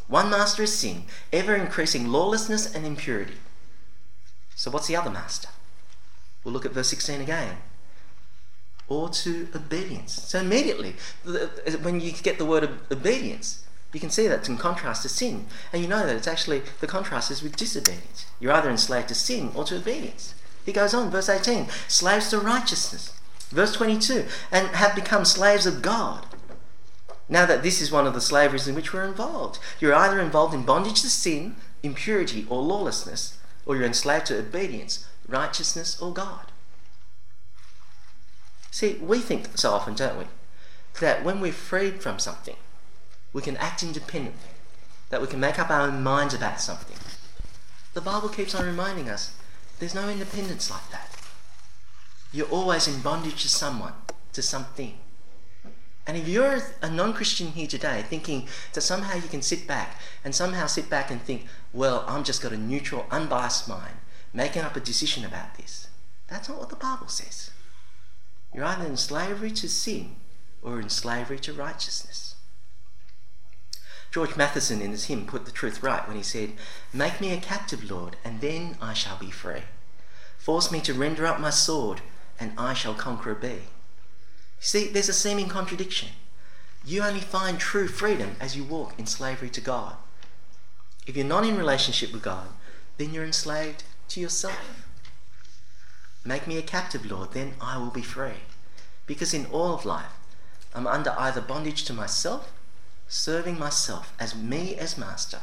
One 0.09 0.31
master 0.31 0.63
is 0.63 0.77
sin, 0.77 1.05
ever 1.33 1.55
increasing 1.55 2.09
lawlessness 2.09 2.75
and 2.75 2.87
impurity. 2.87 3.37
So 4.57 4.71
what's 4.71 4.89
the 4.89 4.97
other 4.97 5.11
master? 5.11 5.49
We'll 6.43 6.55
look 6.55 6.65
at 6.67 6.73
verse 6.73 6.89
16 6.89 7.21
again 7.21 7.59
or 8.89 9.09
to 9.11 9.49
obedience. 9.55 10.13
So 10.13 10.41
immediately, 10.41 10.97
when 11.83 12.01
you 12.01 12.13
get 12.13 12.39
the 12.39 12.45
word 12.45 12.71
obedience, 12.91 13.67
you 13.93 14.01
can 14.01 14.11
see 14.11 14.27
that 14.29 14.41
it's 14.41 14.49
in 14.49 14.57
contrast 14.57 15.03
to 15.03 15.09
sin. 15.09 15.47
And 15.73 15.83
you 15.83 15.89
know 15.89 16.07
that 16.07 16.17
it's 16.17 16.27
actually, 16.27 16.63
the 16.81 16.87
contrast 16.87 17.31
is 17.31 17.43
with 17.43 17.57
disobedience. 17.57 18.27
You're 18.41 18.53
either 18.53 18.71
enslaved 18.71 19.09
to 19.09 19.15
sin 19.15 19.51
or 19.55 19.65
to 19.65 19.77
obedience. 19.77 20.35
He 20.65 20.73
goes 20.73 20.95
on, 20.95 21.11
verse 21.11 21.29
18, 21.29 21.69
slaves 21.87 22.29
to 22.31 22.39
righteousness. 22.39 23.18
Verse 23.51 23.73
22, 23.73 24.27
and 24.53 24.69
have 24.69 24.95
become 24.95 25.25
slaves 25.25 25.67
of 25.67 25.81
God. 25.83 26.27
Now 27.29 27.47
that 27.47 27.63
this 27.63 27.81
is 27.81 27.93
one 27.93 28.07
of 28.07 28.15
the 28.15 28.21
slaveries 28.21 28.69
in 28.69 28.75
which 28.75 28.93
we're 28.93 29.05
involved. 29.05 29.59
You're 29.81 29.95
either 29.95 30.21
involved 30.21 30.55
in 30.55 30.65
bondage 30.65 31.03
to 31.03 31.09
sin, 31.09 31.57
impurity, 31.83 32.47
or 32.49 32.63
lawlessness, 32.63 33.39
or 33.67 33.77
you're 33.77 33.87
enslaved 33.87 34.27
to 34.27 34.39
obedience, 34.39 35.07
righteousness, 35.27 36.01
or 36.01 36.13
God. 36.13 36.53
See, 38.71 38.95
we 38.95 39.21
think 39.21 39.57
so 39.57 39.73
often, 39.73 39.95
don't 39.95 40.19
we, 40.19 40.25
that 41.01 41.25
when 41.25 41.41
we're 41.41 41.53
freed 41.53 42.03
from 42.03 42.19
something, 42.19 42.57
we 43.33 43.43
can 43.43 43.57
act 43.57 43.83
independently, 43.83 44.51
that 45.11 45.21
we 45.21 45.27
can 45.27 45.41
make 45.41 45.59
up 45.59 45.71
our 45.71 45.83
own 45.83 46.03
minds 46.03 46.35
about 46.35 46.61
something. 46.61 46.97
The 47.95 48.01
Bible 48.01 48.29
keeps 48.29 48.55
on 48.55 48.65
reminding 48.65 49.09
us 49.09 49.35
there's 49.79 49.95
no 49.95 50.09
independence 50.09 50.71
like 50.71 50.91
that. 50.91 51.08
You're 52.33 52.49
always 52.49 52.87
in 52.87 53.01
bondage 53.01 53.43
to 53.43 53.49
someone, 53.49 53.95
to 54.33 54.43
something. 54.43 54.99
And 56.07 56.17
if 56.17 56.27
you're 56.27 56.63
a 56.81 56.91
non 56.91 57.13
Christian 57.13 57.49
here 57.49 57.67
today 57.67 58.03
thinking 58.09 58.49
that 58.73 58.81
somehow 58.81 59.17
you 59.17 59.29
can 59.29 59.43
sit 59.43 59.67
back 59.67 60.01
and 60.25 60.35
somehow 60.35 60.67
sit 60.67 60.89
back 60.89 61.11
and 61.11 61.21
think, 61.21 61.47
well, 61.73 62.05
I'm 62.09 62.25
just 62.25 62.43
got 62.43 62.53
a 62.53 62.57
neutral, 62.57 63.07
unbiased 63.11 63.69
mind, 63.69 63.97
making 64.33 64.63
up 64.63 64.77
a 64.77 64.81
decision 64.81 65.25
about 65.25 65.57
this, 65.57 65.89
that's 66.29 66.49
not 66.49 66.59
what 66.59 66.69
the 66.71 66.77
Bible 66.77 67.09
says. 67.09 67.51
You're 68.55 68.65
either 68.65 68.87
in 68.87 68.97
slavery 68.97 69.51
to 69.53 69.69
sin 69.69 70.17
or 70.63 70.81
in 70.81 70.89
slavery 70.89 71.39
to 71.41 71.53
righteousness. 71.53 72.37
George 74.11 74.37
Matheson 74.37 74.81
in 74.81 74.91
his 74.91 75.05
hymn 75.05 75.27
put 75.27 75.45
the 75.45 75.53
truth 75.53 75.83
right 75.83 76.07
when 76.09 76.17
he 76.17 76.23
said, 76.23 76.55
Make 76.93 77.21
me 77.21 77.33
a 77.33 77.41
captive, 77.41 77.91
Lord, 77.91 78.17
and 78.25 78.41
then 78.41 78.79
I 78.81 78.95
shall 78.95 79.19
be 79.19 79.31
free. 79.31 79.65
Force 80.39 80.73
me 80.73 80.81
to 80.81 80.95
render 80.95 81.27
up 81.27 81.41
my 81.41 81.51
sword, 81.51 82.01
and 82.39 82.53
I 82.57 82.75
shall 82.75 82.95
conqueror 82.95 83.35
be. 83.35 83.63
See, 84.61 84.89
there's 84.89 85.09
a 85.09 85.13
seeming 85.13 85.49
contradiction. 85.49 86.11
You 86.85 87.03
only 87.03 87.21
find 87.21 87.59
true 87.59 87.89
freedom 87.89 88.37
as 88.41 88.57
you 88.57 88.65
walk 88.65 88.99
in 88.99 89.07
slavery 89.07 89.51
to 89.51 89.61
God. 89.61 89.97
If 91.07 91.17
you're 91.17 91.27
not 91.27 91.47
in 91.47 91.57
relationship 91.57 92.13
with 92.13 92.23
God, 92.23 92.49
then 92.99 93.13
you're 93.13 93.25
enslaved 93.25 93.85
to 94.09 94.21
yourself. 94.21 94.85
Make 96.25 96.47
me 96.47 96.59
a 96.59 96.63
captive, 96.63 97.11
Lord, 97.11 97.33
then 97.33 97.55
I 97.61 97.79
will 97.79 97.91
be 97.91 98.03
free. 98.03 98.43
Because 99.07 99.33
in 99.33 99.47
all 99.47 99.75
of 99.75 99.85
life, 99.85 100.13
I'm 100.75 100.87
under 100.87 101.15
either 101.19 101.41
bondage 101.41 101.85
to 101.85 101.93
myself, 101.93 102.53
serving 103.09 103.59
myself 103.59 104.13
as 104.21 104.35
me 104.35 104.77
as 104.77 104.99
master, 104.99 105.41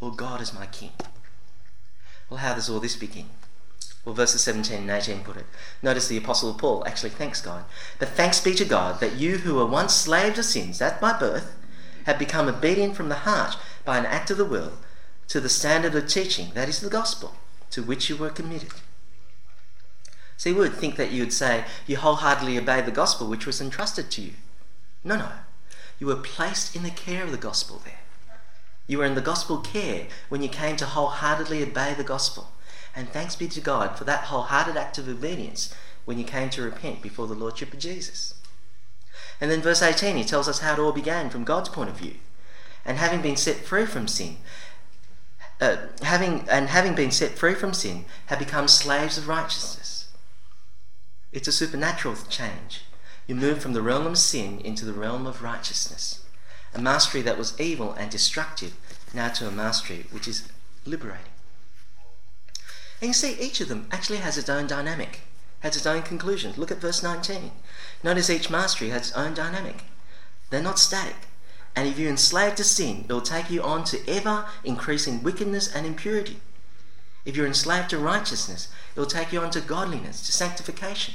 or 0.00 0.14
God 0.14 0.40
as 0.40 0.54
my 0.54 0.66
king. 0.66 0.92
Well, 2.30 2.38
how 2.38 2.54
does 2.54 2.70
all 2.70 2.80
this 2.80 2.96
begin? 2.96 3.28
Well, 4.04 4.14
verses 4.14 4.42
17 4.42 4.80
and 4.80 4.90
18 4.90 5.20
put 5.20 5.36
it. 5.36 5.46
Notice 5.80 6.08
the 6.08 6.16
Apostle 6.16 6.54
Paul 6.54 6.84
actually 6.86 7.10
thanks 7.10 7.40
God. 7.40 7.64
But 7.98 8.08
thanks 8.08 8.40
be 8.40 8.54
to 8.54 8.64
God 8.64 9.00
that 9.00 9.16
you 9.16 9.38
who 9.38 9.54
were 9.54 9.66
once 9.66 9.94
slaves 9.94 10.38
of 10.38 10.44
sins 10.44 10.82
at 10.82 11.00
my 11.00 11.16
birth 11.16 11.54
have 12.06 12.18
become 12.18 12.48
obedient 12.48 12.96
from 12.96 13.08
the 13.08 13.16
heart 13.16 13.56
by 13.84 13.98
an 13.98 14.06
act 14.06 14.30
of 14.30 14.38
the 14.38 14.44
will 14.44 14.72
to 15.28 15.40
the 15.40 15.48
standard 15.48 15.94
of 15.94 16.08
teaching, 16.08 16.48
that 16.54 16.68
is 16.68 16.80
the 16.80 16.90
gospel, 16.90 17.34
to 17.70 17.82
which 17.82 18.10
you 18.10 18.16
were 18.16 18.28
committed. 18.28 18.72
So 20.36 20.50
you 20.50 20.56
would 20.56 20.74
think 20.74 20.96
that 20.96 21.12
you 21.12 21.22
would 21.22 21.32
say 21.32 21.64
you 21.86 21.96
wholeheartedly 21.96 22.58
obeyed 22.58 22.86
the 22.86 22.90
gospel 22.90 23.28
which 23.28 23.46
was 23.46 23.60
entrusted 23.60 24.10
to 24.10 24.22
you. 24.22 24.32
No, 25.04 25.16
no. 25.16 25.28
You 26.00 26.08
were 26.08 26.16
placed 26.16 26.74
in 26.74 26.82
the 26.82 26.90
care 26.90 27.22
of 27.22 27.30
the 27.30 27.36
gospel 27.38 27.80
there. 27.84 28.00
You 28.88 28.98
were 28.98 29.04
in 29.04 29.14
the 29.14 29.20
gospel 29.20 29.58
care 29.58 30.08
when 30.28 30.42
you 30.42 30.48
came 30.48 30.74
to 30.76 30.86
wholeheartedly 30.86 31.62
obey 31.62 31.94
the 31.94 32.02
gospel. 32.02 32.50
And 32.94 33.08
thanks 33.08 33.36
be 33.36 33.48
to 33.48 33.60
God 33.60 33.96
for 33.96 34.04
that 34.04 34.24
wholehearted 34.24 34.76
act 34.76 34.98
of 34.98 35.08
obedience 35.08 35.74
when 36.04 36.18
you 36.18 36.24
came 36.24 36.50
to 36.50 36.62
repent 36.62 37.00
before 37.02 37.26
the 37.26 37.34
Lordship 37.34 37.72
of 37.72 37.78
Jesus. 37.78 38.34
And 39.40 39.50
then 39.50 39.62
verse 39.62 39.82
18, 39.82 40.16
he 40.16 40.24
tells 40.24 40.48
us 40.48 40.60
how 40.60 40.74
it 40.74 40.78
all 40.78 40.92
began 40.92 41.30
from 41.30 41.44
God's 41.44 41.68
point 41.68 41.90
of 41.90 41.96
view. 41.96 42.16
And 42.84 42.98
having 42.98 43.22
been 43.22 43.36
set 43.36 43.56
free 43.56 43.86
from 43.86 44.08
sin, 44.08 44.36
uh, 45.60 45.76
having 46.02 46.48
and 46.48 46.68
having 46.68 46.94
been 46.94 47.12
set 47.12 47.38
free 47.38 47.54
from 47.54 47.72
sin, 47.72 48.04
have 48.26 48.38
become 48.38 48.68
slaves 48.68 49.16
of 49.16 49.28
righteousness. 49.28 50.08
It's 51.32 51.48
a 51.48 51.52
supernatural 51.52 52.16
change. 52.28 52.82
You 53.26 53.34
move 53.34 53.62
from 53.62 53.72
the 53.72 53.82
realm 53.82 54.06
of 54.06 54.18
sin 54.18 54.60
into 54.60 54.84
the 54.84 54.92
realm 54.92 55.26
of 55.26 55.42
righteousness. 55.42 56.24
A 56.74 56.80
mastery 56.80 57.22
that 57.22 57.38
was 57.38 57.58
evil 57.60 57.92
and 57.92 58.10
destructive, 58.10 58.76
now 59.14 59.28
to 59.28 59.46
a 59.46 59.50
mastery 59.50 60.06
which 60.10 60.26
is 60.26 60.48
liberating. 60.84 61.31
And 63.02 63.08
you 63.08 63.14
see, 63.14 63.36
each 63.40 63.60
of 63.60 63.66
them 63.66 63.88
actually 63.90 64.18
has 64.18 64.38
its 64.38 64.48
own 64.48 64.68
dynamic, 64.68 65.22
has 65.58 65.76
its 65.76 65.86
own 65.86 66.02
conclusions. 66.02 66.56
Look 66.56 66.70
at 66.70 66.78
verse 66.78 67.02
19. 67.02 67.50
Notice 68.04 68.30
each 68.30 68.48
mastery 68.48 68.90
has 68.90 69.08
its 69.08 69.16
own 69.16 69.34
dynamic. 69.34 69.82
They're 70.50 70.62
not 70.62 70.78
static. 70.78 71.16
And 71.74 71.88
if 71.88 71.98
you're 71.98 72.08
enslaved 72.08 72.58
to 72.58 72.64
sin, 72.64 73.04
it'll 73.06 73.20
take 73.20 73.50
you 73.50 73.60
on 73.60 73.82
to 73.86 74.08
ever 74.08 74.46
increasing 74.62 75.20
wickedness 75.20 75.74
and 75.74 75.84
impurity. 75.84 76.36
If 77.24 77.36
you're 77.36 77.46
enslaved 77.46 77.90
to 77.90 77.98
righteousness, 77.98 78.68
it'll 78.94 79.06
take 79.06 79.32
you 79.32 79.40
on 79.40 79.50
to 79.50 79.60
godliness, 79.60 80.24
to 80.26 80.32
sanctification. 80.32 81.14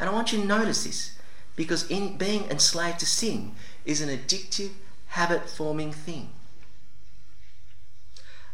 And 0.00 0.10
I 0.10 0.12
want 0.12 0.32
you 0.32 0.40
to 0.40 0.46
notice 0.46 0.82
this 0.82 1.16
because 1.54 1.88
in 1.88 2.16
being 2.16 2.50
enslaved 2.50 2.98
to 3.00 3.06
sin 3.06 3.52
is 3.84 4.00
an 4.00 4.08
addictive, 4.08 4.70
habit 5.08 5.48
forming 5.48 5.92
thing. 5.92 6.30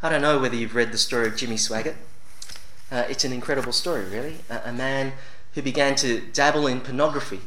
I 0.02 0.10
don't 0.10 0.20
know 0.20 0.38
whether 0.38 0.56
you've 0.56 0.74
read 0.74 0.92
the 0.92 0.98
story 0.98 1.26
of 1.26 1.34
Jimmy 1.34 1.56
Swaggart. 1.56 1.96
Uh, 2.90 3.04
it's 3.08 3.24
an 3.24 3.32
incredible 3.32 3.72
story, 3.72 4.04
really. 4.04 4.36
A, 4.48 4.72
man 4.72 5.12
who 5.54 5.62
began 5.62 5.94
to 5.96 6.20
dabble 6.32 6.66
in 6.66 6.80
pornography 6.80 7.40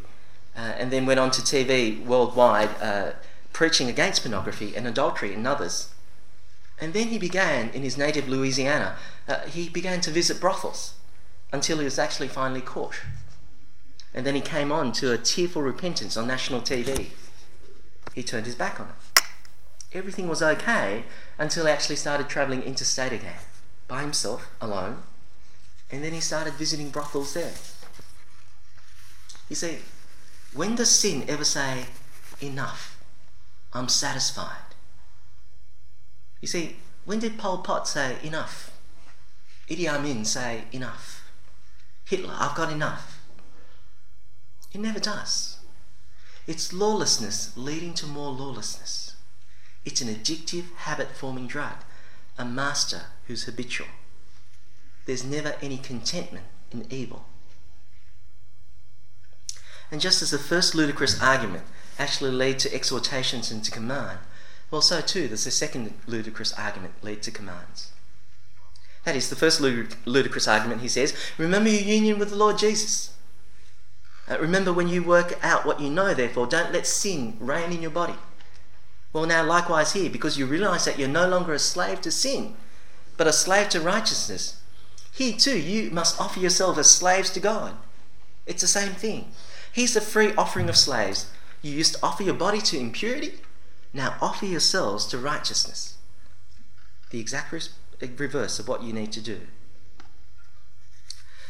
uh, 0.56 0.74
and 0.78 0.92
then 0.92 1.06
went 1.06 1.20
on 1.20 1.32
to 1.32 1.42
TV 1.42 2.04
worldwide 2.06 2.70
uh, 2.82 3.12
preaching 3.54 3.90
against 3.90 4.22
pornography 4.22 4.76
and 4.76 4.88
adultery 4.88 5.34
and 5.34 5.48
others. 5.48 5.90
And 6.80 6.94
then 6.94 7.08
he 7.08 7.18
began, 7.18 7.70
in 7.70 7.84
his 7.84 7.98
native 7.98 8.28
Louisiana, 8.28 8.98
uh, 9.28 9.42
he 9.42 9.70
began 9.70 10.02
to 10.02 10.12
visit 10.12 10.40
brothels 10.40 10.94
until 11.52 11.80
he 11.80 11.84
was 11.84 12.00
actually 12.00 12.28
finally 12.28 12.62
caught. 12.62 12.96
And 14.14 14.26
then 14.26 14.36
he 14.36 14.42
came 14.42 14.72
on 14.72 14.92
to 14.94 15.12
a 15.12 15.18
tearful 15.18 15.62
repentance 15.62 16.18
on 16.18 16.28
national 16.28 16.62
TV. 16.62 17.08
He 18.14 18.24
turned 18.24 18.46
his 18.46 18.56
back 18.56 18.80
on 18.80 18.88
it. 18.90 19.24
Everything 19.94 20.28
was 20.28 20.42
okay 20.42 21.04
until 21.38 21.66
he 21.66 21.72
actually 21.72 21.98
started 21.98 22.30
travelling 22.30 22.64
interstate 22.64 23.12
again, 23.12 23.40
by 23.88 24.02
himself, 24.02 24.50
alone. 24.62 25.04
And 25.92 26.04
then 26.04 26.14
he 26.14 26.22
started 26.22 26.54
visiting 26.54 26.90
brothels 26.90 27.34
there. 27.34 27.52
You 29.50 29.56
see, 29.56 29.80
when 30.54 30.76
does 30.76 30.90
sin 30.90 31.26
ever 31.28 31.44
say, 31.44 31.86
enough? 32.42 33.04
I'm 33.74 33.90
satisfied. 33.90 34.76
You 36.40 36.48
see, 36.48 36.78
when 37.06 37.20
did 37.20 37.38
Pol 37.38 37.60
Pot 37.60 37.88
say 37.88 38.18
enough? 38.24 38.72
Idi 39.70 39.88
Amin 39.88 40.26
say 40.26 40.64
enough? 40.72 41.30
Hitler, 42.06 42.36
I've 42.38 42.56
got 42.56 42.72
enough. 42.72 43.22
It 44.74 44.82
never 44.82 45.00
does. 45.00 45.60
It's 46.48 46.74
lawlessness 46.74 47.56
leading 47.56 47.94
to 47.96 48.08
more 48.08 48.32
lawlessness. 48.32 49.16
It's 49.86 50.02
an 50.02 50.08
addictive, 50.08 50.74
habit 50.76 51.12
forming 51.12 51.48
drug, 51.48 51.84
a 52.38 52.46
master 52.46 53.04
who's 53.28 53.44
habitual. 53.44 53.88
There's 55.06 55.24
never 55.24 55.56
any 55.62 55.78
contentment 55.78 56.46
in 56.72 56.86
evil. 56.90 57.26
And 59.92 60.00
just 60.00 60.22
as 60.22 60.32
the 60.32 60.38
first 60.38 60.74
ludicrous 60.74 61.22
argument 61.22 61.64
actually 62.00 62.32
led 62.32 62.60
to 62.60 62.74
exhortations 62.74 63.52
and 63.52 63.64
to 63.64 63.72
command, 63.72 64.20
well, 64.70 64.82
so 64.82 65.02
too 65.02 65.28
does 65.28 65.44
the 65.44 65.52
second 65.52 65.94
ludicrous 66.08 66.54
argument 66.54 66.94
lead 67.02 67.22
to 67.24 67.32
commands. 67.32 67.92
That 69.04 69.16
is, 69.16 69.30
the 69.30 69.36
first 69.36 69.60
ludicrous 69.60 70.48
argument, 70.48 70.82
he 70.82 70.88
says, 70.88 71.14
remember 71.38 71.70
your 71.70 71.82
union 71.82 72.20
with 72.20 72.30
the 72.30 72.36
Lord 72.36 72.58
Jesus. 72.58 73.14
Uh, 74.30 74.38
remember 74.40 74.72
when 74.72 74.88
you 74.88 75.04
work 75.04 75.38
out 75.44 75.66
what 75.66 75.82
you 75.82 75.90
know, 75.90 76.14
therefore, 76.14 76.46
don't 76.46 76.72
let 76.72 76.88
sin 76.88 77.36
reign 77.40 77.72
in 77.72 77.82
your 77.82 77.92
body. 77.92 78.16
Well, 79.12 79.26
now, 79.26 79.44
likewise 79.44 79.92
here, 79.92 80.10
because 80.10 80.38
you 80.38 80.46
realize 80.46 80.86
that 80.86 80.98
you're 80.98 81.10
no 81.10 81.28
longer 81.28 81.54
a 81.54 81.60
slave 81.60 82.00
to 82.02 82.12
sin, 82.12 82.56
but 83.18 83.28
a 83.28 83.34
slave 83.34 83.68
to 83.70 83.82
righteousness, 83.82 84.61
here 85.12 85.34
too, 85.38 85.60
you 85.60 85.92
must 85.92 86.20
offer 86.20 86.40
yourself 86.40 86.78
as 86.78 86.90
slaves 86.90 87.30
to 87.32 87.40
God. 87.40 87.76
It's 88.46 88.62
the 88.62 88.68
same 88.68 88.94
thing. 88.94 89.32
Here's 89.72 89.94
the 89.94 90.02
free 90.02 90.34
offering 90.36 90.70
of 90.70 90.78
slaves 90.78 91.30
you 91.62 91.72
used 91.72 91.96
to 91.96 92.00
offer 92.04 92.24
your 92.24 92.34
body 92.34 92.60
to 92.60 92.80
impurity. 92.80 93.34
Now 93.94 94.16
offer 94.22 94.46
yourselves 94.46 95.06
to 95.08 95.18
righteousness. 95.18 95.98
The 97.12 97.20
exact 97.20 97.54
reverse 98.18 98.58
of 98.58 98.68
what 98.68 98.84
you 98.84 98.94
need 98.94 99.12
to 99.12 99.22
do. 99.22 99.42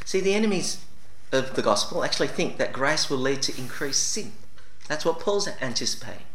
See, 0.06 0.20
the 0.20 0.34
enemies 0.34 0.84
of 1.32 1.56
the 1.56 1.62
gospel 1.62 2.04
actually 2.04 2.28
think 2.28 2.58
that 2.58 2.74
grace 2.74 3.10
will 3.10 3.20
lead 3.20 3.42
to 3.44 3.58
increased 3.58 4.10
sin. 4.10 4.34
That's 4.88 5.06
what 5.06 5.20
Paul's 5.20 5.48
anticipating. 5.62 6.26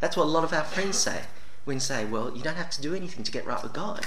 That's 0.00 0.16
what 0.16 0.24
a 0.24 0.28
lot 0.28 0.44
of 0.44 0.52
our 0.52 0.64
friends 0.64 0.98
say 0.98 1.22
when 1.64 1.80
say, 1.80 2.04
well, 2.04 2.36
you 2.36 2.42
don't 2.42 2.56
have 2.56 2.70
to 2.70 2.82
do 2.82 2.94
anything 2.94 3.24
to 3.24 3.32
get 3.32 3.46
right 3.46 3.62
with 3.62 3.72
God. 3.72 4.04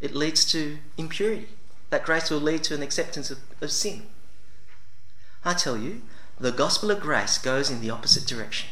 It 0.00 0.14
leads 0.14 0.44
to 0.52 0.78
impurity. 0.96 1.48
That 1.90 2.04
grace 2.04 2.30
will 2.30 2.40
lead 2.40 2.62
to 2.64 2.74
an 2.74 2.82
acceptance 2.82 3.30
of, 3.30 3.38
of 3.60 3.70
sin. 3.70 4.06
I 5.44 5.54
tell 5.54 5.76
you, 5.76 6.02
the 6.38 6.52
gospel 6.52 6.90
of 6.90 7.00
grace 7.00 7.36
goes 7.36 7.70
in 7.70 7.80
the 7.80 7.90
opposite 7.90 8.26
direction. 8.26 8.70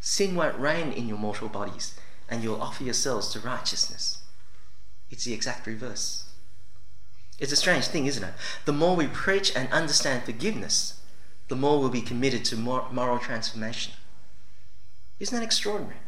Sin 0.00 0.34
won't 0.34 0.58
reign 0.58 0.92
in 0.92 1.06
your 1.06 1.18
mortal 1.18 1.48
bodies, 1.48 1.94
and 2.28 2.42
you'll 2.42 2.60
offer 2.60 2.82
yourselves 2.82 3.28
to 3.28 3.40
righteousness. 3.40 4.18
It's 5.10 5.24
the 5.24 5.34
exact 5.34 5.66
reverse. 5.66 6.24
It's 7.38 7.52
a 7.52 7.56
strange 7.56 7.86
thing, 7.86 8.06
isn't 8.06 8.24
it? 8.24 8.34
The 8.64 8.72
more 8.72 8.96
we 8.96 9.06
preach 9.06 9.54
and 9.54 9.72
understand 9.72 10.24
forgiveness, 10.24 11.00
the 11.48 11.56
more 11.56 11.78
we'll 11.78 11.90
be 11.90 12.00
committed 12.00 12.44
to 12.46 12.56
moral 12.56 13.18
transformation. 13.18 13.92
Isn't 15.20 15.38
that 15.38 15.44
extraordinary? 15.44 15.98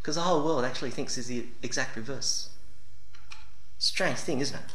Because 0.00 0.16
the 0.16 0.22
whole 0.22 0.44
world 0.44 0.64
actually 0.64 0.90
thinks 0.90 1.16
it's 1.16 1.28
the 1.28 1.46
exact 1.62 1.96
reverse. 1.96 2.50
Strange 3.78 4.18
thing, 4.18 4.40
isn't 4.40 4.56
it? 4.56 4.74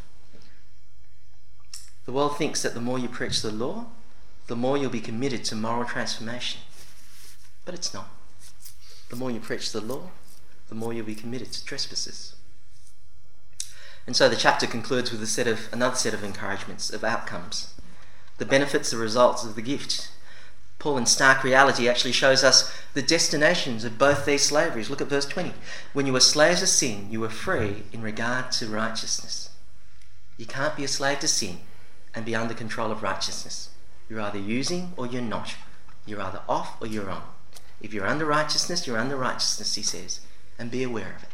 The 2.06 2.12
world 2.12 2.38
thinks 2.38 2.62
that 2.62 2.74
the 2.74 2.82
more 2.82 3.00
you 3.00 3.08
preach 3.08 3.42
the 3.42 3.52
law, 3.52 3.86
the 4.48 4.56
more 4.56 4.78
you'll 4.78 4.90
be 4.90 5.00
committed 5.00 5.46
to 5.46 5.56
moral 5.56 5.86
transformation. 5.86 6.62
But 7.66 7.76
it's 7.76 7.94
not. 7.94 8.10
The 9.10 9.16
more 9.16 9.32
you 9.32 9.40
preach 9.40 9.72
the 9.72 9.82
law, 9.82 10.10
the 10.68 10.76
more 10.76 10.92
you'll 10.92 11.06
be 11.06 11.16
committed 11.16 11.54
to 11.54 11.66
trespasses. 11.66 12.36
And 14.06 14.16
so 14.16 14.28
the 14.28 14.36
chapter 14.36 14.68
concludes 14.68 15.12
with 15.12 15.24
a 15.24 15.28
set 15.28 15.48
of 15.48 15.70
another 15.72 15.96
set 15.96 16.14
of 16.14 16.26
encouragements 16.26 16.90
of 16.90 17.06
outcomes, 17.06 17.74
the 18.38 18.46
benefits, 18.46 18.92
the 18.92 18.98
results 18.98 19.46
of 19.46 19.56
the 19.56 19.62
gift. 19.62 20.10
Paul 20.80 20.98
in 20.98 21.06
stark 21.06 21.44
reality 21.46 21.88
actually 21.88 22.12
shows 22.12 22.44
us 22.44 22.76
the 22.94 23.02
destinations 23.02 23.86
of 23.86 23.98
both 23.98 24.26
these 24.26 24.42
slaveries. 24.42 24.90
Look 24.90 25.00
at 25.00 25.08
verse 25.08 25.26
20. 25.26 25.54
When 25.94 26.06
you 26.06 26.12
were 26.12 26.20
slaves 26.20 26.62
of 26.62 26.68
sin, 26.68 27.08
you 27.10 27.22
were 27.22 27.30
free 27.30 27.84
in 27.94 28.02
regard 28.02 28.52
to 28.54 28.68
righteousness. 28.68 29.52
You 30.38 30.46
can't 30.46 30.76
be 30.76 30.84
a 30.84 30.90
slave 30.90 31.20
to 31.20 31.30
sin 31.30 31.60
and 32.16 32.26
be 32.26 32.36
under 32.36 32.54
control 32.54 32.92
of 32.92 33.04
righteousness. 33.04 33.70
You're 34.10 34.22
either 34.22 34.40
using 34.40 34.94
or 34.98 35.08
you're 35.08 35.22
not. 35.22 35.56
You're 36.06 36.22
either 36.22 36.42
off 36.48 36.82
or 36.82 36.88
you're 36.88 37.10
on. 37.10 37.24
If 37.82 37.94
you're 37.94 38.08
under 38.08 38.26
righteousness, 38.26 38.88
you're 38.88 38.98
under 38.98 39.16
righteousness, 39.16 39.76
he 39.76 39.82
says, 39.82 40.22
and 40.58 40.72
be 40.72 40.84
aware 40.84 41.16
of 41.16 41.24
it. 41.24 41.30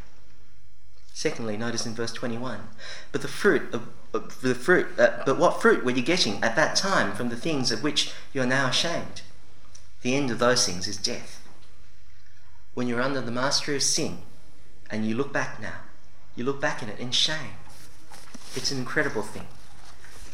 Secondly, 1.14 1.58
notice 1.58 1.86
in 1.86 1.94
verse 1.94 2.14
21, 2.14 2.62
but 3.12 3.22
the 3.22 3.28
fruit 3.28 3.74
of, 3.74 3.90
the 4.42 4.56
fruit, 4.56 4.88
uh, 4.98 5.22
but 5.26 5.38
what 5.38 5.62
fruit 5.62 5.84
were 5.84 5.92
you 5.92 6.02
getting 6.02 6.42
at 6.42 6.56
that 6.56 6.76
time 6.76 7.14
from 7.14 7.30
the 7.30 7.36
things 7.36 7.72
of 7.72 7.84
which 7.84 8.14
you 8.32 8.42
are 8.42 8.46
now 8.46 8.70
ashamed? 8.70 9.22
The 10.02 10.16
end 10.16 10.32
of 10.32 10.40
those 10.40 10.66
things 10.66 10.88
is 10.88 10.96
death. 10.96 11.46
When 12.74 12.88
you're 12.88 13.02
under 13.02 13.20
the 13.20 13.32
mastery 13.32 13.76
of 13.76 13.84
sin 13.84 14.20
and 14.90 15.06
you 15.06 15.16
look 15.16 15.34
back 15.34 15.62
now, 15.62 15.82
you 16.36 16.46
look 16.46 16.62
back 16.62 16.82
in 16.82 16.88
it 16.88 17.00
in 17.00 17.12
shame. 17.12 17.58
It's 18.56 18.72
an 18.72 18.78
incredible 18.78 19.24
thing. 19.24 19.48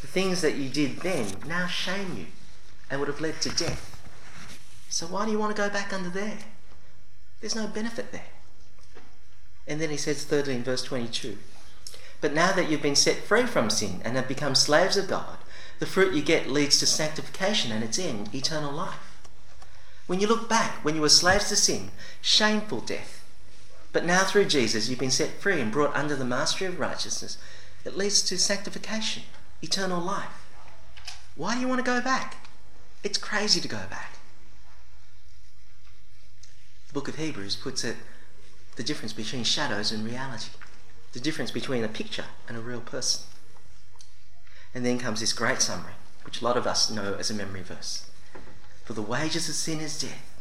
The 0.00 0.06
things 0.06 0.40
that 0.42 0.56
you 0.56 0.68
did 0.68 0.98
then 0.98 1.26
now 1.46 1.66
shame 1.66 2.16
you 2.16 2.26
and 2.90 3.00
would 3.00 3.08
have 3.08 3.20
led 3.20 3.40
to 3.42 3.50
death. 3.50 3.92
So 4.88 5.06
why 5.06 5.24
do 5.24 5.32
you 5.32 5.38
want 5.38 5.54
to 5.54 5.60
go 5.62 5.68
back 5.68 5.92
under 5.92 6.10
there? 6.10 6.38
There's 7.40 7.56
no 7.56 7.66
benefit 7.66 8.12
there. 8.12 8.22
And 9.66 9.80
then 9.80 9.90
he 9.90 9.96
says, 9.96 10.24
thirdly, 10.24 10.54
in 10.54 10.62
verse 10.62 10.82
22, 10.82 11.38
But 12.20 12.32
now 12.32 12.52
that 12.52 12.70
you've 12.70 12.82
been 12.82 12.96
set 12.96 13.16
free 13.16 13.44
from 13.44 13.68
sin 13.68 14.00
and 14.04 14.16
have 14.16 14.28
become 14.28 14.54
slaves 14.54 14.96
of 14.96 15.08
God, 15.08 15.38
the 15.78 15.86
fruit 15.86 16.14
you 16.14 16.22
get 16.22 16.48
leads 16.48 16.78
to 16.78 16.86
sanctification 16.86 17.72
and 17.72 17.84
its 17.84 17.98
end, 17.98 18.34
eternal 18.34 18.72
life. 18.72 19.18
When 20.06 20.20
you 20.20 20.28
look 20.28 20.48
back, 20.48 20.84
when 20.84 20.94
you 20.94 21.00
were 21.00 21.08
slaves 21.08 21.48
to 21.48 21.56
sin, 21.56 21.90
shameful 22.22 22.80
death. 22.80 23.24
But 23.92 24.04
now 24.04 24.24
through 24.24 24.46
Jesus, 24.46 24.88
you've 24.88 24.98
been 24.98 25.10
set 25.10 25.40
free 25.40 25.60
and 25.60 25.72
brought 25.72 25.94
under 25.96 26.14
the 26.14 26.24
mastery 26.24 26.66
of 26.66 26.78
righteousness. 26.78 27.38
It 27.84 27.96
leads 27.96 28.22
to 28.22 28.38
sanctification, 28.38 29.24
eternal 29.62 30.00
life. 30.00 30.46
Why 31.34 31.54
do 31.54 31.60
you 31.60 31.68
want 31.68 31.84
to 31.84 31.90
go 31.90 32.00
back? 32.00 32.36
It's 33.02 33.18
crazy 33.18 33.60
to 33.60 33.68
go 33.68 33.82
back. 33.90 34.18
The 36.88 36.94
book 36.94 37.08
of 37.08 37.16
Hebrews 37.16 37.56
puts 37.56 37.84
it 37.84 37.96
the 38.76 38.82
difference 38.82 39.12
between 39.12 39.44
shadows 39.44 39.92
and 39.92 40.04
reality, 40.04 40.50
the 41.12 41.20
difference 41.20 41.50
between 41.50 41.84
a 41.84 41.88
picture 41.88 42.26
and 42.48 42.56
a 42.56 42.60
real 42.60 42.80
person. 42.80 43.22
And 44.74 44.84
then 44.84 44.98
comes 44.98 45.20
this 45.20 45.32
great 45.32 45.62
summary, 45.62 45.94
which 46.24 46.40
a 46.40 46.44
lot 46.44 46.56
of 46.56 46.66
us 46.66 46.90
know 46.90 47.14
as 47.18 47.30
a 47.30 47.34
memory 47.34 47.62
verse. 47.62 48.10
For 48.84 48.92
the 48.92 49.02
wages 49.02 49.48
of 49.48 49.54
sin 49.54 49.80
is 49.80 49.98
death. 49.98 50.32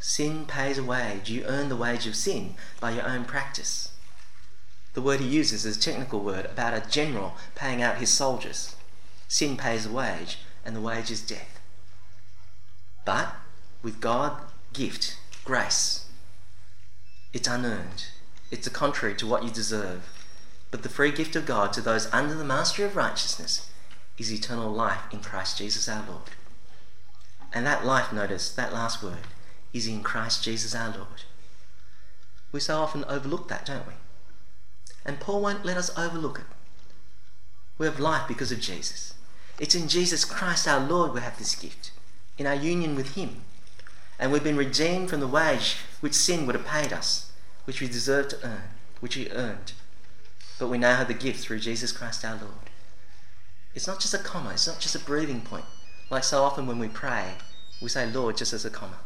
Sin 0.00 0.44
pays 0.46 0.78
a 0.78 0.84
wage. 0.84 1.30
You 1.30 1.44
earn 1.44 1.68
the 1.68 1.76
wage 1.76 2.06
of 2.06 2.14
sin 2.14 2.54
by 2.80 2.92
your 2.92 3.06
own 3.06 3.24
practice. 3.24 3.92
The 4.98 5.04
word 5.04 5.20
he 5.20 5.28
uses 5.28 5.64
is 5.64 5.76
a 5.76 5.80
technical 5.80 6.18
word 6.18 6.46
about 6.46 6.74
a 6.74 6.90
general 6.90 7.36
paying 7.54 7.80
out 7.80 7.98
his 7.98 8.10
soldiers. 8.10 8.74
Sin 9.28 9.56
pays 9.56 9.86
a 9.86 9.92
wage, 9.92 10.38
and 10.64 10.74
the 10.74 10.80
wage 10.80 11.08
is 11.12 11.22
death. 11.22 11.60
But 13.04 13.36
with 13.80 14.00
God, 14.00 14.42
gift, 14.72 15.16
grace, 15.44 16.06
it's 17.32 17.46
unearned. 17.46 18.06
It's 18.50 18.66
a 18.66 18.70
contrary 18.70 19.14
to 19.18 19.26
what 19.28 19.44
you 19.44 19.50
deserve. 19.50 20.02
But 20.72 20.82
the 20.82 20.88
free 20.88 21.12
gift 21.12 21.36
of 21.36 21.46
God 21.46 21.72
to 21.74 21.80
those 21.80 22.12
under 22.12 22.34
the 22.34 22.42
mastery 22.42 22.84
of 22.84 22.96
righteousness 22.96 23.70
is 24.18 24.32
eternal 24.32 24.72
life 24.72 25.02
in 25.12 25.20
Christ 25.20 25.58
Jesus 25.58 25.88
our 25.88 26.04
Lord. 26.08 26.30
And 27.52 27.64
that 27.64 27.86
life, 27.86 28.12
notice, 28.12 28.50
that 28.50 28.72
last 28.72 29.00
word, 29.00 29.28
is 29.72 29.86
in 29.86 30.02
Christ 30.02 30.42
Jesus 30.42 30.74
our 30.74 30.90
Lord. 30.90 31.22
We 32.50 32.58
so 32.58 32.78
often 32.78 33.04
overlook 33.04 33.46
that, 33.46 33.64
don't 33.64 33.86
we? 33.86 33.94
And 35.04 35.20
Paul 35.20 35.42
won't 35.42 35.64
let 35.64 35.76
us 35.76 35.96
overlook 35.96 36.40
it. 36.40 36.44
We 37.78 37.86
have 37.86 38.00
life 38.00 38.26
because 38.26 38.52
of 38.52 38.60
Jesus. 38.60 39.14
It's 39.58 39.74
in 39.74 39.88
Jesus 39.88 40.24
Christ 40.24 40.68
our 40.68 40.80
Lord 40.80 41.14
we 41.14 41.20
have 41.20 41.38
this 41.38 41.54
gift, 41.54 41.90
in 42.36 42.46
our 42.46 42.54
union 42.54 42.94
with 42.94 43.14
Him 43.14 43.42
and 44.18 44.32
we've 44.32 44.44
been 44.44 44.56
redeemed 44.56 45.08
from 45.08 45.20
the 45.20 45.28
wage 45.28 45.76
which 46.00 46.14
sin 46.14 46.46
would 46.46 46.56
have 46.56 46.66
paid 46.66 46.92
us, 46.92 47.30
which 47.64 47.80
we 47.80 47.86
deserved 47.86 48.30
to 48.30 48.46
earn, 48.46 48.62
which 49.00 49.16
we 49.16 49.30
earned. 49.30 49.72
But 50.58 50.68
we 50.68 50.78
now 50.78 50.96
have 50.96 51.08
the 51.08 51.14
gift 51.14 51.40
through 51.40 51.60
Jesus 51.60 51.92
Christ 51.92 52.24
our 52.24 52.36
Lord. 52.36 52.70
It's 53.74 53.86
not 53.86 54.00
just 54.00 54.14
a 54.14 54.18
comma, 54.18 54.50
it's 54.50 54.66
not 54.66 54.80
just 54.80 54.96
a 54.96 55.00
breathing 55.00 55.40
point. 55.40 55.66
Like 56.10 56.24
so 56.24 56.42
often 56.42 56.66
when 56.66 56.78
we 56.78 56.88
pray, 56.88 57.34
we 57.80 57.88
say 57.88 58.10
Lord 58.10 58.36
just 58.36 58.52
as 58.52 58.64
a 58.64 58.70
comma. 58.70 58.98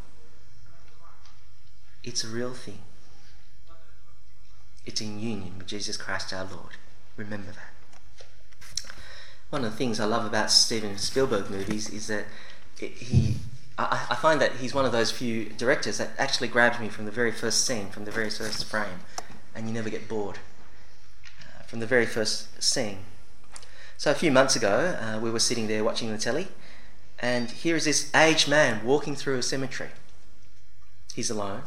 It's 2.02 2.24
a 2.24 2.28
real 2.28 2.54
thing. 2.54 2.78
It's 4.84 5.00
in 5.00 5.20
union 5.20 5.58
with 5.58 5.66
Jesus 5.66 5.96
Christ 5.96 6.32
our 6.32 6.44
Lord. 6.44 6.76
Remember 7.16 7.52
that. 7.52 8.26
One 9.50 9.64
of 9.64 9.72
the 9.72 9.76
things 9.76 10.00
I 10.00 10.06
love 10.06 10.24
about 10.24 10.50
Steven 10.50 10.96
Spielberg 10.98 11.50
movies 11.50 11.88
is 11.90 12.06
that 12.06 12.24
he 12.78 13.36
I, 13.78 14.06
I, 14.10 14.14
find 14.14 14.40
that 14.40 14.56
he's 14.56 14.74
one 14.74 14.84
of 14.84 14.92
those 14.92 15.10
few 15.10 15.46
directors 15.46 15.98
that 15.98 16.10
actually 16.18 16.48
grabs 16.48 16.78
me 16.78 16.88
from 16.88 17.04
the 17.04 17.10
very 17.10 17.32
first 17.32 17.66
scene, 17.66 17.88
from 17.88 18.04
the 18.04 18.10
very 18.10 18.30
first 18.30 18.64
frame, 18.64 19.00
and 19.54 19.66
you 19.66 19.72
never 19.72 19.88
get 19.88 20.08
bored 20.08 20.38
uh, 21.40 21.62
from 21.64 21.80
the 21.80 21.86
very 21.86 22.06
first 22.06 22.62
scene. 22.62 22.98
So 23.96 24.10
a 24.10 24.14
few 24.14 24.30
months 24.30 24.56
ago, 24.56 24.96
uh, 25.00 25.18
we 25.20 25.30
were 25.30 25.38
sitting 25.38 25.68
there 25.68 25.84
watching 25.84 26.10
the 26.10 26.18
telly, 26.18 26.48
and 27.18 27.50
here 27.50 27.76
is 27.76 27.84
this 27.84 28.14
aged 28.14 28.48
man 28.48 28.84
walking 28.84 29.14
through 29.14 29.38
a 29.38 29.42
cemetery. 29.42 29.90
He's 31.14 31.30
alone, 31.30 31.62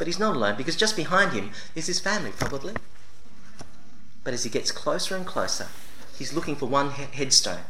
but 0.00 0.06
he's 0.06 0.18
not 0.18 0.34
alone 0.34 0.56
because 0.56 0.76
just 0.76 0.96
behind 0.96 1.32
him 1.34 1.50
is 1.74 1.86
his 1.86 2.00
family, 2.00 2.30
probably. 2.30 2.72
But 4.24 4.32
as 4.32 4.44
he 4.44 4.48
gets 4.48 4.72
closer 4.72 5.14
and 5.14 5.26
closer, 5.26 5.66
he's 6.16 6.32
looking 6.32 6.56
for 6.56 6.64
one 6.64 6.92
he- 6.92 7.02
headstone, 7.02 7.64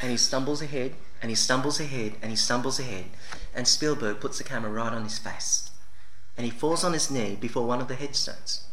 and 0.00 0.12
he 0.12 0.16
stumbles 0.16 0.62
ahead 0.62 0.94
and 1.20 1.28
he 1.28 1.34
stumbles 1.34 1.80
ahead 1.80 2.12
and 2.22 2.30
he 2.30 2.36
stumbles 2.36 2.78
ahead, 2.78 3.06
and 3.52 3.66
Spielberg 3.66 4.20
puts 4.20 4.38
the 4.38 4.44
camera 4.44 4.70
right 4.70 4.92
on 4.92 5.02
his 5.02 5.18
face. 5.18 5.72
And 6.36 6.44
he 6.44 6.52
falls 6.52 6.84
on 6.84 6.92
his 6.92 7.10
knee 7.10 7.36
before 7.38 7.66
one 7.66 7.80
of 7.80 7.88
the 7.88 7.96
headstones. 7.96 8.68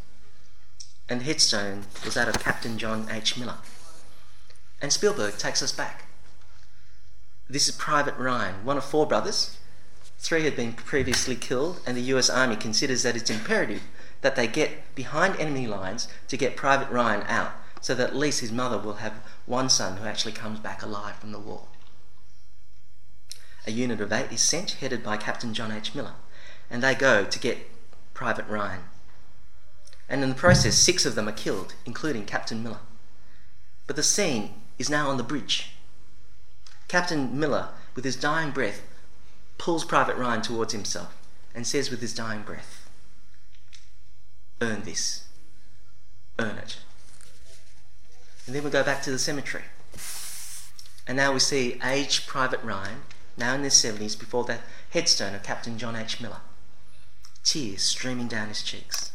And 1.10 1.22
the 1.22 1.26
headstone 1.26 1.86
was 2.06 2.13
that 2.13 2.28
of 2.28 2.40
Captain 2.44 2.78
John 2.78 3.08
H. 3.10 3.40
Miller. 3.40 3.58
And 4.84 4.94
Spielberg 4.94 5.40
takes 5.40 5.63
us 5.63 5.72
back. 5.72 6.06
This 7.50 7.68
is 7.68 7.76
Private 7.76 8.18
Ryan, 8.18 8.63
one 8.63 8.78
of 8.78 8.86
four 8.86 9.08
brothers. 9.08 9.58
Three 10.17 10.43
had 10.43 10.56
been 10.56 10.73
previously 10.73 11.36
killed, 11.36 11.80
and 11.86 11.95
the 11.95 12.13
US 12.13 12.30
Army 12.30 12.56
considers 12.56 13.03
that 13.03 13.15
it's 13.15 13.30
imperative 13.30 13.84
that 14.21 14.36
they 14.36 14.47
get 14.47 14.95
behind 14.95 15.36
enemy 15.38 15.67
lines 15.67 16.08
to 16.27 16.38
get 16.38 16.58
Private 16.58 16.89
Ryan 16.89 17.23
out, 17.27 17.51
so 17.82 17.93
that 17.95 18.10
at 18.10 18.15
least 18.15 18.41
his 18.41 18.51
mother 18.51 18.77
will 18.77 18.95
have 18.95 19.21
one 19.45 19.69
son 19.69 19.97
who 19.97 20.06
actually 20.08 20.34
comes 20.34 20.60
back 20.60 20.82
alive 20.82 21.15
from 21.17 21.32
the 21.32 21.39
war. 21.39 21.67
A 23.67 23.71
unit 23.71 24.01
of 24.01 24.12
eight 24.12 24.32
is 24.32 24.41
sent, 24.41 24.71
headed 24.71 25.03
by 25.03 25.17
Captain 25.17 25.53
John 25.53 25.71
H. 25.71 25.93
Miller, 25.93 26.13
and 26.69 26.82
they 26.82 26.95
go 26.95 27.25
to 27.25 27.39
get 27.39 27.69
Private 28.13 28.47
Ryan. 28.47 28.82
And 30.10 30.23
in 30.23 30.30
the 30.30 30.36
process, 30.36 30.75
six 30.75 31.06
of 31.06 31.15
them 31.15 31.27
are 31.27 31.34
killed, 31.34 31.75
including 31.86 32.25
Captain 32.25 32.63
Miller. 32.63 32.80
But 33.86 33.97
the 33.97 34.03
scene 34.03 34.53
is 34.80 34.89
now 34.89 35.10
on 35.10 35.17
the 35.17 35.23
bridge. 35.23 35.73
Captain 36.88 37.38
Miller, 37.38 37.69
with 37.93 38.06
his 38.06 38.15
dying 38.15 38.51
breath, 38.51 38.82
pulls 39.58 39.86
Private 39.86 40.17
Ryan 40.17 40.41
towards 40.41 40.74
himself 40.74 41.15
and 41.54 41.65
says 41.65 41.89
with 41.89 42.02
his 42.02 42.13
dying 42.13 42.41
breath, 42.41 42.89
Earn 44.62 44.84
this. 44.84 45.28
Earn 46.39 46.58
it. 46.58 46.78
And 48.46 48.56
then 48.56 48.63
we 48.63 48.70
go 48.70 48.84
back 48.84 49.02
to 49.04 49.12
the 49.12 49.20
cemetery. 49.20 49.63
And 51.08 51.17
now 51.17 51.34
we 51.34 51.39
see 51.39 51.80
aged 51.84 52.28
Private 52.28 52.63
Ryan 52.63 53.02
now 53.38 53.54
in 53.54 53.63
his 53.63 53.76
70s, 53.76 54.17
before 54.17 54.43
the 54.43 54.60
headstone 54.89 55.36
of 55.36 55.43
Captain 55.43 55.78
John 55.78 55.96
H. 55.96 56.20
Miller. 56.20 56.41
Tears 57.43 57.84
streaming 57.84 58.28
down 58.28 58.50
his 58.50 58.63
cheeks. 58.63 59.12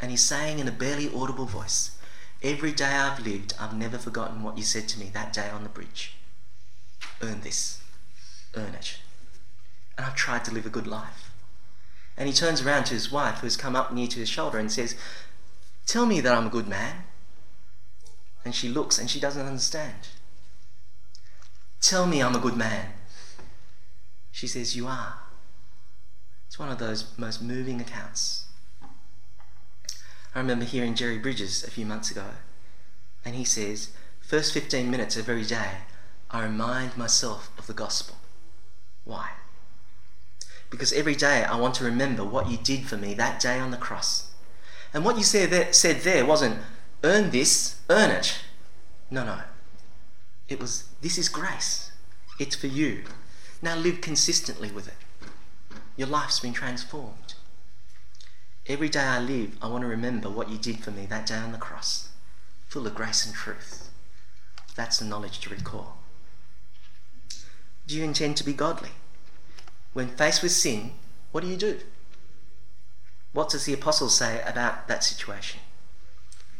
And 0.00 0.10
he's 0.10 0.24
saying 0.24 0.58
in 0.58 0.66
a 0.66 0.72
barely 0.72 1.12
audible 1.14 1.44
voice, 1.44 1.92
Every 2.42 2.72
day 2.72 2.84
I've 2.84 3.24
lived, 3.24 3.54
I've 3.58 3.76
never 3.76 3.98
forgotten 3.98 4.42
what 4.42 4.58
you 4.58 4.64
said 4.64 4.88
to 4.88 4.98
me 4.98 5.10
that 5.12 5.32
day 5.32 5.48
on 5.48 5.62
the 5.62 5.68
bridge. 5.68 6.16
Earn 7.22 7.40
this. 7.40 7.80
Earn 8.54 8.74
it. 8.74 8.98
And 9.96 10.06
I've 10.06 10.14
tried 10.14 10.44
to 10.46 10.52
live 10.52 10.66
a 10.66 10.70
good 10.70 10.86
life. 10.86 11.30
And 12.16 12.28
he 12.28 12.34
turns 12.34 12.62
around 12.62 12.84
to 12.84 12.94
his 12.94 13.12
wife, 13.12 13.38
who 13.38 13.46
has 13.46 13.56
come 13.56 13.76
up 13.76 13.92
near 13.92 14.06
to 14.08 14.18
his 14.20 14.28
shoulder, 14.28 14.58
and 14.58 14.72
says, 14.72 14.96
Tell 15.86 16.06
me 16.06 16.20
that 16.20 16.34
I'm 16.34 16.46
a 16.46 16.50
good 16.50 16.68
man. 16.68 17.04
And 18.44 18.54
she 18.54 18.68
looks 18.68 18.98
and 18.98 19.10
she 19.10 19.20
doesn't 19.20 19.46
understand. 19.46 20.08
Tell 21.80 22.06
me 22.06 22.22
I'm 22.22 22.34
a 22.34 22.40
good 22.40 22.56
man. 22.56 22.90
She 24.32 24.46
says, 24.46 24.76
You 24.76 24.86
are. 24.86 25.14
It's 26.46 26.58
one 26.58 26.70
of 26.70 26.78
those 26.78 27.12
most 27.18 27.42
moving 27.42 27.80
accounts. 27.80 28.46
I 30.34 30.40
remember 30.40 30.64
hearing 30.64 30.94
Jerry 30.94 31.18
Bridges 31.18 31.64
a 31.64 31.70
few 31.70 31.86
months 31.86 32.10
ago, 32.10 32.26
and 33.24 33.34
he 33.34 33.44
says, 33.44 33.90
First 34.20 34.52
15 34.52 34.90
minutes 34.90 35.16
of 35.16 35.28
every 35.28 35.44
day, 35.44 35.70
I 36.30 36.42
remind 36.42 36.96
myself 36.96 37.50
of 37.58 37.66
the 37.66 37.72
gospel. 37.72 38.16
Why? 39.04 39.30
Because 40.70 40.92
every 40.92 41.14
day 41.14 41.44
I 41.44 41.56
want 41.56 41.74
to 41.76 41.84
remember 41.84 42.24
what 42.24 42.50
you 42.50 42.56
did 42.56 42.86
for 42.86 42.96
me 42.96 43.14
that 43.14 43.40
day 43.40 43.58
on 43.58 43.70
the 43.70 43.76
cross. 43.76 44.30
And 44.92 45.04
what 45.04 45.16
you 45.16 45.24
said 45.24 45.50
there, 45.50 46.26
wasn't 46.26 46.58
earn 47.04 47.30
this, 47.30 47.80
earn 47.88 48.10
it. 48.10 48.38
No, 49.10 49.24
no. 49.24 49.40
It 50.48 50.60
was 50.60 50.84
this 51.00 51.18
is 51.18 51.28
grace. 51.28 51.90
It's 52.38 52.56
for 52.56 52.66
you. 52.66 53.04
Now 53.62 53.76
live 53.76 54.00
consistently 54.00 54.70
with 54.70 54.88
it. 54.88 54.94
Your 55.96 56.08
life's 56.08 56.40
been 56.40 56.52
transformed. 56.52 57.34
Every 58.66 58.88
day 58.88 59.00
I 59.00 59.20
live, 59.20 59.56
I 59.62 59.68
want 59.68 59.82
to 59.82 59.88
remember 59.88 60.28
what 60.28 60.50
you 60.50 60.58
did 60.58 60.80
for 60.80 60.90
me 60.90 61.06
that 61.06 61.26
day 61.26 61.36
on 61.36 61.52
the 61.52 61.58
cross, 61.58 62.08
full 62.66 62.86
of 62.86 62.94
grace 62.94 63.24
and 63.24 63.34
truth. 63.34 63.90
That's 64.74 64.98
the 64.98 65.04
knowledge 65.04 65.38
to 65.40 65.50
recall. 65.50 65.98
Do 67.86 67.96
you 67.96 68.02
intend 68.02 68.36
to 68.38 68.44
be 68.44 68.52
godly? 68.52 68.90
When 69.96 70.08
faced 70.08 70.42
with 70.42 70.52
sin, 70.52 70.92
what 71.32 71.42
do 71.42 71.48
you 71.48 71.56
do? 71.56 71.78
What 73.32 73.48
does 73.48 73.64
the 73.64 73.72
apostle 73.72 74.10
say 74.10 74.42
about 74.46 74.88
that 74.88 75.02
situation? 75.02 75.60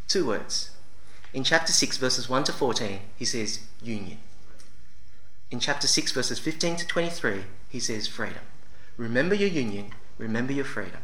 Two 0.09 0.27
words. 0.27 0.71
In 1.35 1.45
chapter 1.45 1.71
6, 1.71 1.99
verses 1.99 2.31
1 2.31 2.45
to 2.45 2.53
14, 2.55 2.99
he 3.15 3.27
says 3.27 3.61
union. 3.83 4.21
In 5.51 5.61
chapter 5.61 5.87
6, 5.87 6.13
verses 6.13 6.39
15 6.39 6.77
to 6.77 6.87
23, 6.87 7.43
he 7.69 7.79
says 7.79 8.09
freedom. 8.09 8.41
Remember 8.97 9.35
your 9.35 9.51
union, 9.51 9.91
remember 10.17 10.55
your 10.55 10.65
freedom. 10.65 11.01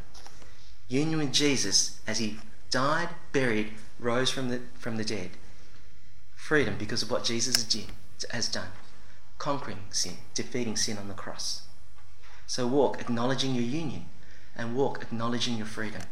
Union 0.88 1.18
with 1.18 1.34
Jesus 1.34 2.00
as 2.06 2.16
he 2.16 2.38
died, 2.70 3.10
buried, 3.32 3.74
rose 3.98 4.30
from 4.30 4.48
the, 4.48 4.62
from 4.78 4.96
the 4.96 5.04
dead. 5.04 5.32
Freedom 6.34 6.76
because 6.78 7.02
of 7.02 7.10
what 7.10 7.24
Jesus 7.24 7.70
has 8.30 8.48
done, 8.48 8.70
conquering 9.36 9.80
sin, 9.90 10.14
defeating 10.32 10.78
sin 10.78 10.96
on 10.96 11.08
the 11.08 11.14
cross. 11.14 11.61
So 12.52 12.66
walk 12.66 13.00
acknowledging 13.00 13.54
your 13.54 13.64
union 13.64 14.04
and 14.54 14.76
walk 14.76 15.00
acknowledging 15.00 15.56
your 15.56 15.64
freedom. 15.64 16.02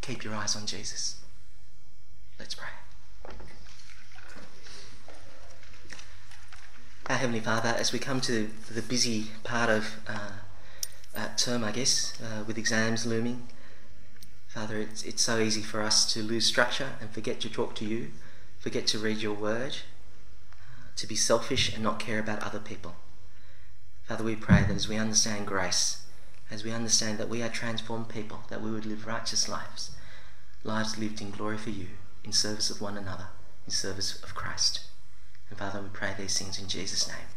Keep 0.00 0.22
your 0.22 0.32
eyes 0.32 0.54
on 0.54 0.64
Jesus. 0.64 1.16
Let's 2.38 2.54
pray. 2.54 2.68
Our 7.08 7.16
Heavenly 7.16 7.40
Father, 7.40 7.70
as 7.70 7.92
we 7.92 7.98
come 7.98 8.20
to 8.20 8.48
the 8.72 8.80
busy 8.80 9.32
part 9.42 9.70
of 9.70 9.96
uh, 10.06 10.30
uh, 11.16 11.28
term, 11.36 11.64
I 11.64 11.72
guess, 11.72 12.16
uh, 12.22 12.44
with 12.46 12.56
exams 12.56 13.04
looming, 13.04 13.48
Father, 14.46 14.78
it's, 14.78 15.02
it's 15.02 15.22
so 15.22 15.40
easy 15.40 15.62
for 15.62 15.82
us 15.82 16.12
to 16.12 16.22
lose 16.22 16.46
structure 16.46 16.90
and 17.00 17.10
forget 17.10 17.40
to 17.40 17.50
talk 17.50 17.74
to 17.74 17.84
you, 17.84 18.12
forget 18.60 18.86
to 18.86 19.00
read 19.00 19.16
your 19.16 19.34
word, 19.34 19.78
to 20.94 21.08
be 21.08 21.16
selfish 21.16 21.74
and 21.74 21.82
not 21.82 21.98
care 21.98 22.20
about 22.20 22.40
other 22.44 22.60
people. 22.60 22.94
Father, 24.06 24.24
we 24.24 24.36
pray 24.36 24.62
that 24.62 24.76
as 24.76 24.88
we 24.88 24.96
understand 24.96 25.46
grace, 25.46 26.04
as 26.50 26.62
we 26.62 26.72
understand 26.72 27.18
that 27.18 27.28
we 27.28 27.42
are 27.42 27.48
transformed 27.48 28.08
people, 28.08 28.40
that 28.48 28.60
we 28.60 28.70
would 28.70 28.84
live 28.84 29.06
righteous 29.06 29.48
lives, 29.48 29.92
lives 30.62 30.98
lived 30.98 31.20
in 31.20 31.30
glory 31.30 31.56
for 31.56 31.70
you, 31.70 31.88
in 32.22 32.32
service 32.32 32.68
of 32.68 32.80
one 32.80 32.98
another, 32.98 33.28
in 33.64 33.72
service 33.72 34.22
of 34.22 34.34
Christ. 34.34 34.80
And 35.48 35.58
Father, 35.58 35.80
we 35.80 35.88
pray 35.88 36.14
these 36.16 36.38
things 36.38 36.58
in 36.58 36.68
Jesus' 36.68 37.08
name. 37.08 37.33